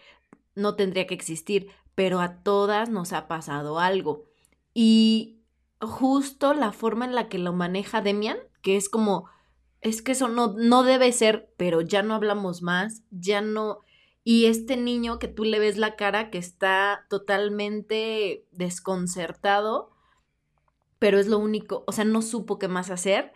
no 0.54 0.76
tendría 0.76 1.08
que 1.08 1.16
existir, 1.16 1.70
pero 1.96 2.20
a 2.20 2.42
todas 2.44 2.90
nos 2.90 3.14
ha 3.14 3.28
pasado 3.28 3.80
algo. 3.80 4.26
Y 4.74 5.42
justo 5.80 6.54
la 6.54 6.72
forma 6.72 7.06
en 7.06 7.16
la 7.16 7.28
que 7.28 7.38
lo 7.38 7.54
maneja 7.54 8.02
Demian, 8.02 8.38
que 8.62 8.78
es 8.78 8.90
como, 8.90 9.28
es 9.82 10.02
que 10.02 10.14
eso 10.14 10.28
no, 10.28 10.54
no 10.54 10.84
debe 10.84 11.12
ser, 11.12 11.52
pero 11.58 11.82
ya 11.82 12.04
no 12.04 12.14
hablamos 12.14 12.62
más, 12.62 13.04
ya 13.10 13.42
no... 13.42 13.80
Y 14.24 14.46
este 14.46 14.78
niño 14.78 15.18
que 15.18 15.28
tú 15.28 15.44
le 15.44 15.58
ves 15.58 15.78
la 15.78 15.96
cara 15.96 16.30
que 16.30 16.38
está 16.38 17.08
totalmente 17.10 18.46
desconcertado, 18.52 19.92
pero 21.00 21.18
es 21.18 21.26
lo 21.26 21.40
único, 21.40 21.84
o 21.88 21.92
sea, 21.92 22.06
no 22.06 22.22
supo 22.22 22.60
qué 22.60 22.68
más 22.68 22.92
hacer, 22.92 23.34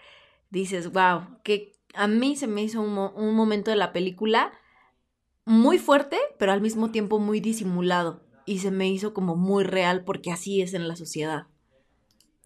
dices, 0.51 0.91
wow, 0.91 1.39
que 1.43 1.73
a 1.95 2.07
mí 2.07 2.35
se 2.35 2.45
me 2.45 2.61
hizo 2.61 2.81
un, 2.81 2.95
un 2.97 3.33
momento 3.33 3.71
de 3.71 3.77
la 3.77 3.93
película 3.93 4.51
muy 5.45 5.79
fuerte, 5.79 6.19
pero 6.37 6.51
al 6.51 6.61
mismo 6.61 6.91
tiempo 6.91 7.17
muy 7.17 7.39
disimulado. 7.39 8.24
Y 8.45 8.59
se 8.59 8.71
me 8.71 8.89
hizo 8.89 9.13
como 9.13 9.35
muy 9.35 9.63
real 9.63 10.03
porque 10.03 10.31
así 10.31 10.61
es 10.61 10.73
en 10.73 10.87
la 10.87 10.95
sociedad. 10.95 11.47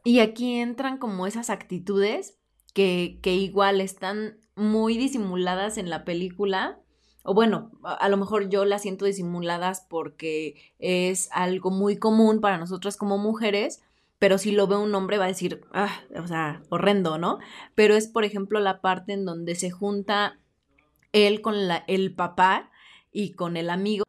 Y 0.04 0.20
aquí 0.20 0.56
entran 0.56 0.98
como 0.98 1.28
esas 1.28 1.50
actitudes 1.50 2.38
que, 2.74 3.20
que 3.22 3.36
igual 3.36 3.82
están 3.82 4.40
muy 4.56 4.98
disimuladas 4.98 5.78
en 5.78 5.90
la 5.90 6.04
película. 6.06 6.80
O 7.24 7.34
bueno, 7.34 7.72
a, 7.84 8.08
lo 8.10 8.18
mejor 8.18 8.50
yo 8.50 8.66
las 8.66 8.82
siento 8.82 9.06
disimuladas 9.06 9.86
porque 9.90 10.74
es 10.80 11.30
algo 11.32 11.72
muy 11.72 11.98
común 11.98 12.42
para 12.42 12.58
nosotras 12.58 12.98
como 12.98 13.18
mujeres, 13.18 13.82
pero 14.20 14.38
si 14.38 14.52
lo 14.52 14.68
ve 14.68 14.78
un 14.78 14.94
hombre 14.96 15.18
va 15.18 15.26
a 15.26 15.30
decir, 15.30 15.62
ah, 15.74 16.02
o 16.16 16.28
sea, 16.28 16.62
horrendo, 16.70 17.18
¿no? 17.18 17.40
Pero 17.76 17.96
es, 17.96 18.08
por 18.08 18.24
ejemplo, 18.26 18.60
la 18.60 18.82
parte 18.82 19.14
en 19.14 19.26
donde 19.26 19.56
se 19.56 19.70
junta 19.70 20.40
él 21.12 21.42
con 21.42 21.68
la, 21.68 21.84
el 21.88 22.14
papá 22.14 22.72
y 23.12 23.34
con 23.34 23.58
el 23.58 23.70
amigo 23.70 24.06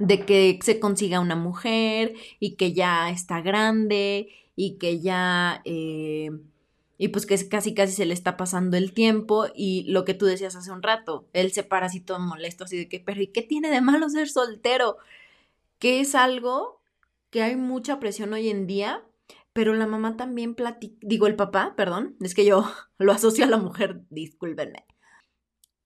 de 0.00 0.26
que 0.26 0.58
se 0.62 0.80
consiga 0.80 1.20
una 1.20 1.36
mujer 1.36 2.14
y 2.40 2.56
que 2.56 2.72
ya 2.72 3.10
está 3.10 3.40
grande 3.40 4.28
y 4.56 4.78
que 4.78 5.00
ya 5.00 5.62
eh, 5.64 6.30
y 6.98 7.08
pues 7.08 7.26
que 7.26 7.48
casi 7.48 7.74
casi 7.74 7.92
se 7.92 8.06
le 8.06 8.14
está 8.14 8.36
pasando 8.36 8.76
el 8.76 8.92
tiempo 8.92 9.46
y 9.54 9.84
lo 9.84 10.04
que 10.04 10.14
tú 10.14 10.26
decías 10.26 10.56
hace 10.56 10.72
un 10.72 10.82
rato, 10.82 11.28
él 11.32 11.52
se 11.52 11.62
para 11.62 11.86
así 11.86 12.00
todo 12.00 12.18
molesto, 12.18 12.64
así 12.64 12.76
de 12.76 12.88
que, 12.88 13.00
pero 13.00 13.22
¿y 13.22 13.28
qué 13.28 13.42
tiene 13.42 13.70
de 13.70 13.80
malo 13.80 14.08
ser 14.08 14.28
soltero? 14.28 14.96
Que 15.78 16.00
es 16.00 16.14
algo 16.14 16.82
que 17.30 17.42
hay 17.42 17.56
mucha 17.56 18.00
presión 18.00 18.32
hoy 18.32 18.48
en 18.50 18.66
día, 18.66 19.04
pero 19.52 19.74
la 19.74 19.86
mamá 19.86 20.16
también 20.16 20.54
platica, 20.54 20.96
digo 21.00 21.26
el 21.26 21.36
papá, 21.36 21.74
perdón, 21.76 22.16
es 22.20 22.34
que 22.34 22.44
yo 22.44 22.70
lo 22.98 23.12
asocio 23.12 23.44
a 23.44 23.48
la 23.48 23.58
mujer, 23.58 24.02
discúlpenme 24.10 24.84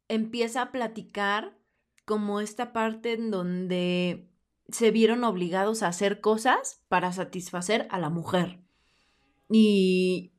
empieza 0.09 0.62
a 0.62 0.72
platicar 0.72 1.57
como 2.05 2.40
esta 2.40 2.73
parte 2.73 3.12
en 3.12 3.31
donde 3.31 4.29
se 4.71 4.90
vieron 4.90 5.25
obligados 5.25 5.83
a 5.83 5.88
hacer 5.88 6.21
cosas 6.21 6.81
para 6.88 7.12
satisfacer 7.12 7.87
a 7.90 7.99
la 7.99 8.11
mujer. 8.11 8.61
Y 9.51 10.33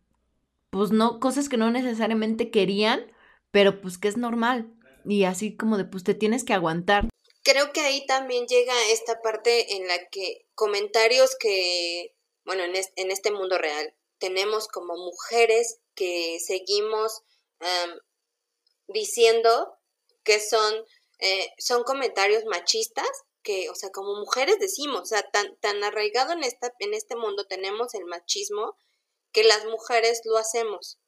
pues 0.70 0.92
no, 0.92 1.20
cosas 1.20 1.50
que 1.50 1.58
no 1.58 1.72
necesariamente 1.72 2.52
querían, 2.52 3.12
pero 3.52 3.82
pues 3.82 3.98
que 3.98 4.08
es 4.08 4.18
normal. 4.18 4.74
Y 5.06 5.26
así 5.26 5.56
como 5.56 5.78
de 5.78 5.86
pues 5.86 6.04
te 6.04 6.14
tienes 6.14 6.44
que 6.44 6.54
aguantar. 6.54 7.10
Creo 7.44 7.72
que 7.72 7.82
ahí 7.82 8.06
también 8.08 8.48
llega 8.48 8.74
esta 8.92 9.22
parte 9.22 9.76
en 9.76 9.88
la 9.88 10.10
que 10.10 10.48
comentarios 10.56 11.36
que, 11.40 12.16
bueno, 12.44 12.64
en, 12.64 12.74
en 12.96 13.12
este 13.12 13.32
mundo 13.32 13.58
real, 13.58 13.94
tenemos 14.18 14.68
como 14.68 14.96
mujeres 14.96 15.80
que 15.94 16.40
seguimos 16.40 17.24
diciendo 18.88 19.78
que 20.24 20.40
son, 20.40 20.74
eh, 21.20 21.50
son 21.58 21.84
comentarios 21.84 22.46
machistas 22.46 23.10
que, 23.44 23.70
o 23.70 23.76
sea, 23.76 23.92
como 23.92 24.16
mujeres 24.16 24.60
decimos, 24.60 25.02
o 25.02 25.06
sea, 25.06 25.22
tan, 25.32 25.56
tan 25.58 25.84
arraigado 25.84 26.34
en, 26.34 26.44
esta, 26.44 26.74
en 26.80 26.94
este 26.94 27.16
mundo 27.16 27.46
tenemos 27.46 27.94
el 27.94 28.06
machismo 28.06 28.76
que 29.32 29.44
las 29.44 29.66
mujeres 29.66 30.22
lo 30.26 30.38
hacemos. 30.38 31.00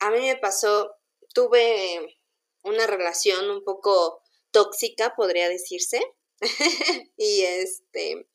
A 0.00 0.10
mí 0.10 0.20
me 0.20 0.36
pasó, 0.36 0.92
tuve 1.32 2.18
una 2.64 2.86
relación 2.86 3.50
un 3.50 3.62
poco 3.62 4.20
tóxica, 4.50 5.14
podría 5.14 5.48
decirse, 5.48 6.00
y 7.16 7.42
este, 7.42 8.28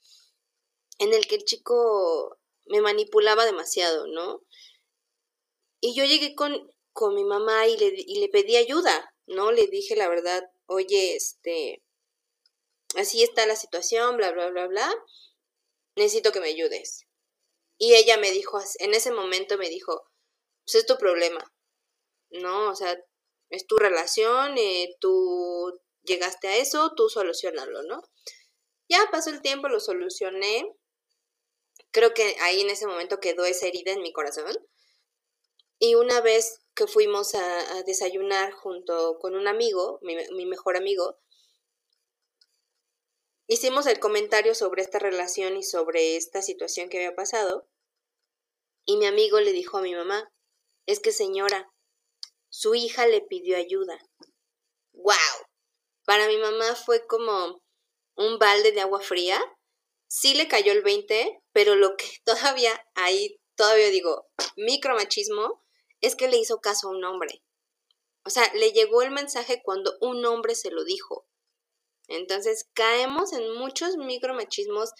en 0.99 1.13
el 1.13 1.27
que 1.27 1.35
el 1.35 1.43
chico 1.43 2.37
me 2.67 2.81
manipulaba 2.81 3.45
demasiado, 3.45 4.07
¿no? 4.07 4.41
Y 5.81 5.95
yo 5.95 6.05
llegué 6.05 6.35
con, 6.35 6.71
con 6.93 7.15
mi 7.15 7.23
mamá 7.23 7.67
y 7.67 7.77
le, 7.77 7.93
y 7.95 8.19
le 8.19 8.29
pedí 8.29 8.55
ayuda, 8.55 9.13
¿no? 9.27 9.51
Le 9.51 9.67
dije 9.67 9.95
la 9.95 10.07
verdad, 10.07 10.49
oye, 10.71 11.15
este, 11.15 11.83
así 12.95 13.23
está 13.23 13.45
la 13.45 13.55
situación, 13.55 14.17
bla, 14.17 14.31
bla, 14.31 14.49
bla, 14.49 14.67
bla, 14.67 14.93
necesito 15.95 16.31
que 16.31 16.39
me 16.39 16.47
ayudes. 16.47 17.07
Y 17.77 17.95
ella 17.95 18.17
me 18.17 18.31
dijo, 18.31 18.59
en 18.79 18.93
ese 18.93 19.11
momento 19.11 19.57
me 19.57 19.69
dijo, 19.69 20.03
pues 20.65 20.75
es 20.75 20.85
tu 20.85 20.97
problema, 20.97 21.53
¿no? 22.29 22.69
O 22.69 22.75
sea, 22.75 22.97
es 23.49 23.67
tu 23.67 23.75
relación, 23.77 24.57
eh, 24.57 24.95
tú 24.99 25.79
llegaste 26.03 26.47
a 26.47 26.57
eso, 26.57 26.93
tú 26.95 27.09
solucionalo, 27.09 27.83
¿no? 27.83 28.01
Ya 28.87 28.99
pasó 29.11 29.29
el 29.29 29.41
tiempo, 29.41 29.67
lo 29.67 29.79
solucioné. 29.79 30.65
Creo 31.91 32.13
que 32.13 32.37
ahí 32.41 32.61
en 32.61 32.69
ese 32.69 32.87
momento 32.87 33.19
quedó 33.19 33.45
esa 33.45 33.67
herida 33.67 33.91
en 33.91 34.01
mi 34.01 34.13
corazón. 34.13 34.55
Y 35.79 35.95
una 35.95 36.21
vez 36.21 36.60
que 36.73 36.87
fuimos 36.87 37.35
a, 37.35 37.83
desayunar 37.83 38.51
junto 38.51 39.17
con 39.19 39.35
un 39.35 39.47
amigo, 39.47 39.99
mi, 40.01 40.45
mejor 40.45 40.77
amigo, 40.77 41.19
hicimos 43.47 43.85
el 43.87 43.99
comentario 43.99 44.55
sobre 44.55 44.81
esta 44.81 44.99
relación 44.99 45.57
y 45.57 45.63
sobre 45.63 46.15
esta 46.15 46.41
situación 46.41 46.89
que 46.89 46.97
había 46.97 47.15
pasado. 47.15 47.67
Y 48.85 48.97
mi 48.97 49.05
amigo 49.05 49.39
le 49.39 49.51
dijo 49.51 49.77
a 49.77 49.81
mi 49.81 49.93
mamá, 49.93 50.31
es 50.85 50.99
que 50.99 51.11
señora, 51.11 51.71
su 52.49 52.75
hija 52.75 53.07
le 53.07 53.21
pidió 53.21 53.57
ayuda. 53.57 53.99
¡Wow! 54.93 55.15
Para 56.05 56.27
mi 56.27 56.37
mamá 56.37 56.75
fue 56.75 57.05
como 57.05 57.61
un 58.15 58.39
balde 58.39 58.71
de 58.71 58.81
agua 58.81 59.01
fría. 59.01 59.41
Sí 60.07 60.33
le 60.33 60.47
cayó 60.47 60.71
el 60.71 60.81
20, 60.81 61.41
pero 61.53 61.75
lo 61.75 61.95
que 61.95 62.05
todavía 62.25 62.85
ahí, 62.95 63.39
todavía 63.55 63.89
digo, 63.89 64.27
micromachismo, 64.55 65.61
es 66.01 66.15
que 66.15 66.27
le 66.27 66.37
hizo 66.37 66.59
caso 66.59 66.87
a 66.87 66.91
un 66.91 67.03
hombre. 67.03 67.41
O 68.23 68.29
sea, 68.29 68.43
le 68.53 68.71
llegó 68.71 69.01
el 69.01 69.11
mensaje 69.11 69.61
cuando 69.63 69.93
un 70.01 70.25
hombre 70.25 70.55
se 70.55 70.71
lo 70.71 70.83
dijo. 70.83 71.25
Entonces 72.07 72.69
caemos 72.73 73.33
en 73.33 73.57
muchos 73.57 73.97
micromachismos, 73.97 74.91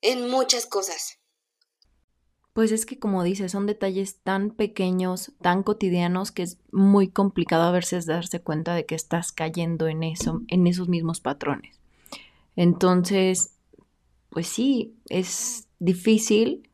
en 0.00 0.30
muchas 0.30 0.66
cosas. 0.66 1.18
Pues 2.52 2.70
es 2.70 2.84
que 2.84 2.98
como 2.98 3.22
dices, 3.22 3.52
son 3.52 3.66
detalles 3.66 4.20
tan 4.20 4.50
pequeños, 4.50 5.32
tan 5.40 5.62
cotidianos, 5.62 6.32
que 6.32 6.42
es 6.42 6.58
muy 6.70 7.08
complicado 7.08 7.62
a 7.62 7.72
veces 7.72 8.04
darse 8.04 8.42
cuenta 8.42 8.74
de 8.74 8.84
que 8.84 8.94
estás 8.94 9.32
cayendo 9.32 9.86
en 9.88 10.02
eso, 10.02 10.42
en 10.48 10.66
esos 10.66 10.88
mismos 10.88 11.20
patrones. 11.20 11.80
Entonces, 12.56 13.54
pues 14.28 14.48
sí, 14.48 14.94
es 15.08 15.68
difícil. 15.78 16.68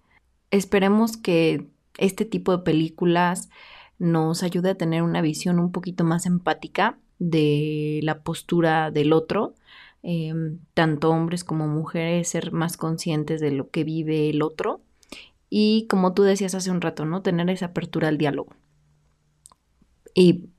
Esperemos 0.50 1.16
que 1.16 1.68
este 1.98 2.24
tipo 2.24 2.56
de 2.56 2.62
películas 2.62 3.50
nos 3.98 4.42
ayuda 4.42 4.70
a 4.70 4.74
tener 4.76 5.02
una 5.02 5.22
visión 5.22 5.58
un 5.58 5.72
poquito 5.72 6.04
más 6.04 6.26
empática 6.26 6.98
de 7.18 8.00
la 8.02 8.22
postura 8.22 8.90
del 8.90 9.12
otro, 9.12 9.54
em, 10.02 10.60
tanto 10.74 11.10
hombres 11.10 11.44
como 11.44 11.66
mujeres, 11.68 12.28
ser 12.28 12.52
más 12.52 12.76
conscientes 12.76 13.40
de 13.40 13.50
lo 13.50 13.70
que 13.70 13.84
vive 13.84 14.30
el 14.30 14.42
otro 14.42 14.80
y 15.50 15.86
como 15.88 16.14
tú 16.14 16.22
decías 16.22 16.54
hace 16.54 16.70
un 16.70 16.80
rato, 16.80 17.04
¿no? 17.04 17.22
Tener 17.22 17.48
esa 17.50 17.66
apertura 17.66 18.08
al 18.08 18.18
diálogo. 18.18 18.54
Y 20.14 20.50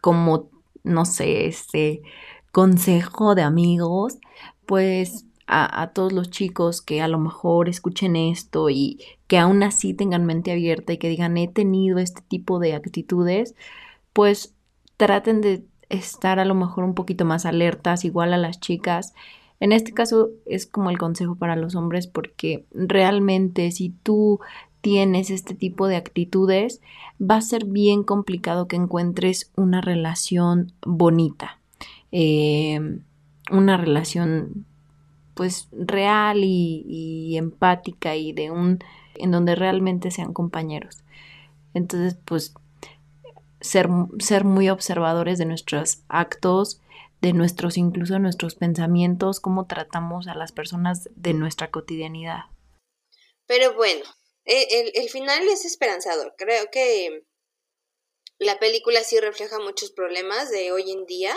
como, 0.00 0.50
no 0.82 1.04
sé, 1.04 1.46
este 1.46 2.02
consejo 2.52 3.34
de 3.34 3.42
amigos, 3.42 4.18
pues 4.66 5.26
a, 5.46 5.92
todos 5.94 6.12
los 6.12 6.30
chicos 6.30 6.82
que 6.82 7.00
a 7.00 7.08
lo 7.08 7.18
mejor 7.18 7.68
escuchen 7.68 8.16
esto 8.16 8.68
y 8.68 9.00
que 9.26 9.38
aún 9.38 9.62
así 9.62 9.94
tengan 9.94 10.26
mente 10.26 10.52
abierta 10.52 10.92
y 10.92 10.98
que 10.98 11.08
digan 11.08 11.36
he 11.36 11.48
tenido 11.48 11.98
este 11.98 12.22
tipo 12.22 12.58
de 12.58 12.74
actitudes, 12.74 13.54
pues 14.12 14.54
traten 14.96 15.40
de 15.40 15.64
estar 15.88 16.38
a 16.38 16.44
lo 16.44 16.54
mejor 16.54 16.84
un 16.84 16.94
poquito 16.94 17.24
más 17.24 17.46
alertas, 17.46 18.04
igual 18.04 18.32
a 18.32 18.38
las 18.38 18.60
chicas. 18.60 19.14
En 19.60 19.72
este 19.72 19.92
caso 19.92 20.30
es 20.44 20.66
como 20.66 20.90
el 20.90 20.98
consejo 20.98 21.36
para 21.36 21.56
los 21.56 21.74
hombres 21.74 22.06
porque 22.06 22.66
realmente 22.72 23.70
si 23.72 23.90
tú 24.02 24.40
tienes 24.80 25.30
este 25.30 25.54
tipo 25.54 25.88
de 25.88 25.96
actitudes, 25.96 26.80
va 27.20 27.36
a 27.36 27.42
ser 27.42 27.64
bien 27.64 28.04
complicado 28.04 28.68
que 28.68 28.76
encuentres 28.76 29.50
una 29.56 29.80
relación 29.80 30.72
bonita, 30.82 31.58
eh, 32.12 33.00
una 33.50 33.76
relación 33.76 34.64
pues 35.34 35.68
real 35.72 36.44
y, 36.44 37.36
empática 37.36 38.16
y 38.16 38.32
de 38.32 38.50
un 38.50 38.78
en 39.18 39.30
donde 39.30 39.54
realmente 39.54 40.10
sean 40.10 40.32
compañeros. 40.32 41.02
Entonces, 41.74 42.16
pues 42.24 42.54
ser, 43.60 43.88
ser 44.18 44.44
muy 44.44 44.68
observadores 44.68 45.38
de 45.38 45.44
nuestros 45.44 46.00
actos, 46.08 46.80
de 47.20 47.32
nuestros, 47.32 47.76
incluso 47.76 48.18
nuestros 48.18 48.54
pensamientos, 48.54 49.40
cómo 49.40 49.66
tratamos 49.66 50.28
a 50.28 50.34
las 50.34 50.52
personas 50.52 51.08
de 51.16 51.34
nuestra 51.34 51.70
cotidianidad. 51.70 52.44
Pero 53.46 53.74
bueno, 53.74 54.04
e, 54.44 54.80
el, 54.80 54.92
el 54.94 55.08
final 55.08 55.46
es 55.48 55.64
esperanzador. 55.64 56.34
Creo 56.36 56.70
que 56.70 57.24
la 58.38 58.58
película 58.58 59.02
sí 59.02 59.18
refleja 59.18 59.58
muchos 59.58 59.90
problemas 59.90 60.50
de 60.50 60.72
hoy 60.72 60.90
en 60.90 61.06
día 61.06 61.34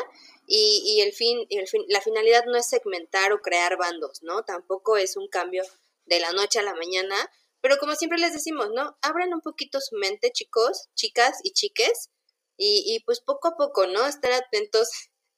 y, 0.52 1.02
el 1.02 1.14
fin, 1.14 1.46
el 1.50 1.68
fin, 1.68 1.86
la 1.88 2.02
finalidad 2.02 2.44
no 2.46 2.58
es 2.58 2.68
segmentar 2.68 3.32
o 3.34 3.42
crear 3.42 3.78
bandos, 3.78 4.24
¿no? 4.24 4.44
Tampoco 4.44 4.98
es 4.98 5.16
un 5.16 5.28
cambio 5.28 5.64
de 6.06 6.20
la 6.20 6.32
noche 6.32 6.58
a 6.58 6.64
la 6.64 6.74
mañana, 6.74 7.16
pero 7.62 7.78
como 7.78 7.96
siempre 7.96 8.20
les 8.20 8.34
decimos, 8.34 8.70
¿no? 8.74 8.98
Abran 9.02 9.34
un 9.34 9.42
poquito 9.42 9.80
su 9.82 9.96
mente, 9.98 10.32
chicos, 10.32 10.88
chicas 10.96 11.40
y 11.44 11.52
chiques, 11.52 12.10
y, 12.58 12.84
y 12.86 13.04
pues 13.06 13.22
poco 13.22 13.50
a 13.50 13.56
poco, 13.58 13.88
¿no? 13.88 14.06
Estar 14.06 14.32
atentos 14.32 14.90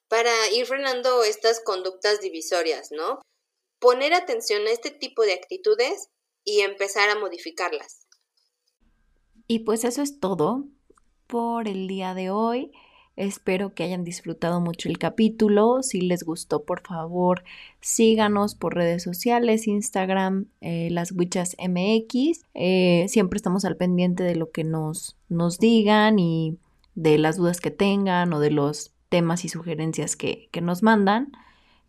para 0.08 0.32
ir 0.50 0.66
frenando 0.66 1.24
estas 1.24 1.60
conductas 1.64 2.20
divisorias, 2.20 2.88
¿no? 2.90 3.20
Poner 3.78 4.12
atención 4.12 4.66
a 4.66 4.70
este 4.70 4.90
tipo 4.90 5.22
de 5.22 5.32
actitudes 5.32 6.08
y 6.44 6.60
empezar 6.60 7.08
a 7.08 7.18
modificarlas. 7.18 8.06
Y 9.46 9.60
pues 9.60 9.84
eso 9.84 10.02
es 10.02 10.20
todo 10.20 10.66
por 11.26 11.68
el 11.68 11.88
día 11.88 12.14
de 12.14 12.30
hoy. 12.30 12.72
Espero 13.16 13.74
que 13.74 13.84
hayan 13.84 14.04
disfrutado 14.04 14.60
mucho 14.60 14.88
el 14.88 14.98
capítulo. 14.98 15.82
Si 15.82 16.00
les 16.00 16.24
gustó, 16.24 16.64
por 16.64 16.86
favor, 16.86 17.42
síganos 17.82 18.54
por 18.54 18.74
redes 18.74 19.02
sociales, 19.02 19.66
Instagram, 19.66 20.46
eh, 20.60 20.88
las 20.90 21.12
Wichas 21.12 21.56
MX. 21.58 22.44
Eh, 22.54 23.06
siempre 23.08 23.36
estamos 23.36 23.64
al 23.64 23.76
pendiente 23.76 24.22
de 24.22 24.36
lo 24.36 24.50
que 24.50 24.64
nos, 24.64 25.16
nos 25.28 25.58
digan 25.58 26.18
y 26.18 26.56
de 26.94 27.18
las 27.18 27.36
dudas 27.36 27.60
que 27.60 27.70
tengan 27.70 28.32
o 28.32 28.40
de 28.40 28.50
los 28.50 28.92
temas 29.08 29.44
y 29.44 29.48
sugerencias 29.48 30.16
que, 30.16 30.48
que 30.52 30.60
nos 30.62 30.82
mandan. 30.82 31.32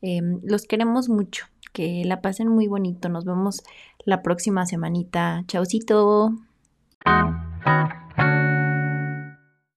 Em, 0.01 0.41
los 0.43 0.63
queremos 0.63 1.07
mucho. 1.07 1.45
Que 1.71 2.03
la 2.05 2.21
pasen 2.21 2.49
muy 2.49 2.67
bonito. 2.67 3.07
Nos 3.09 3.23
vemos 3.25 3.63
la 4.05 4.21
próxima 4.21 4.65
semanita. 4.65 5.43
Chaucito. 5.47 6.33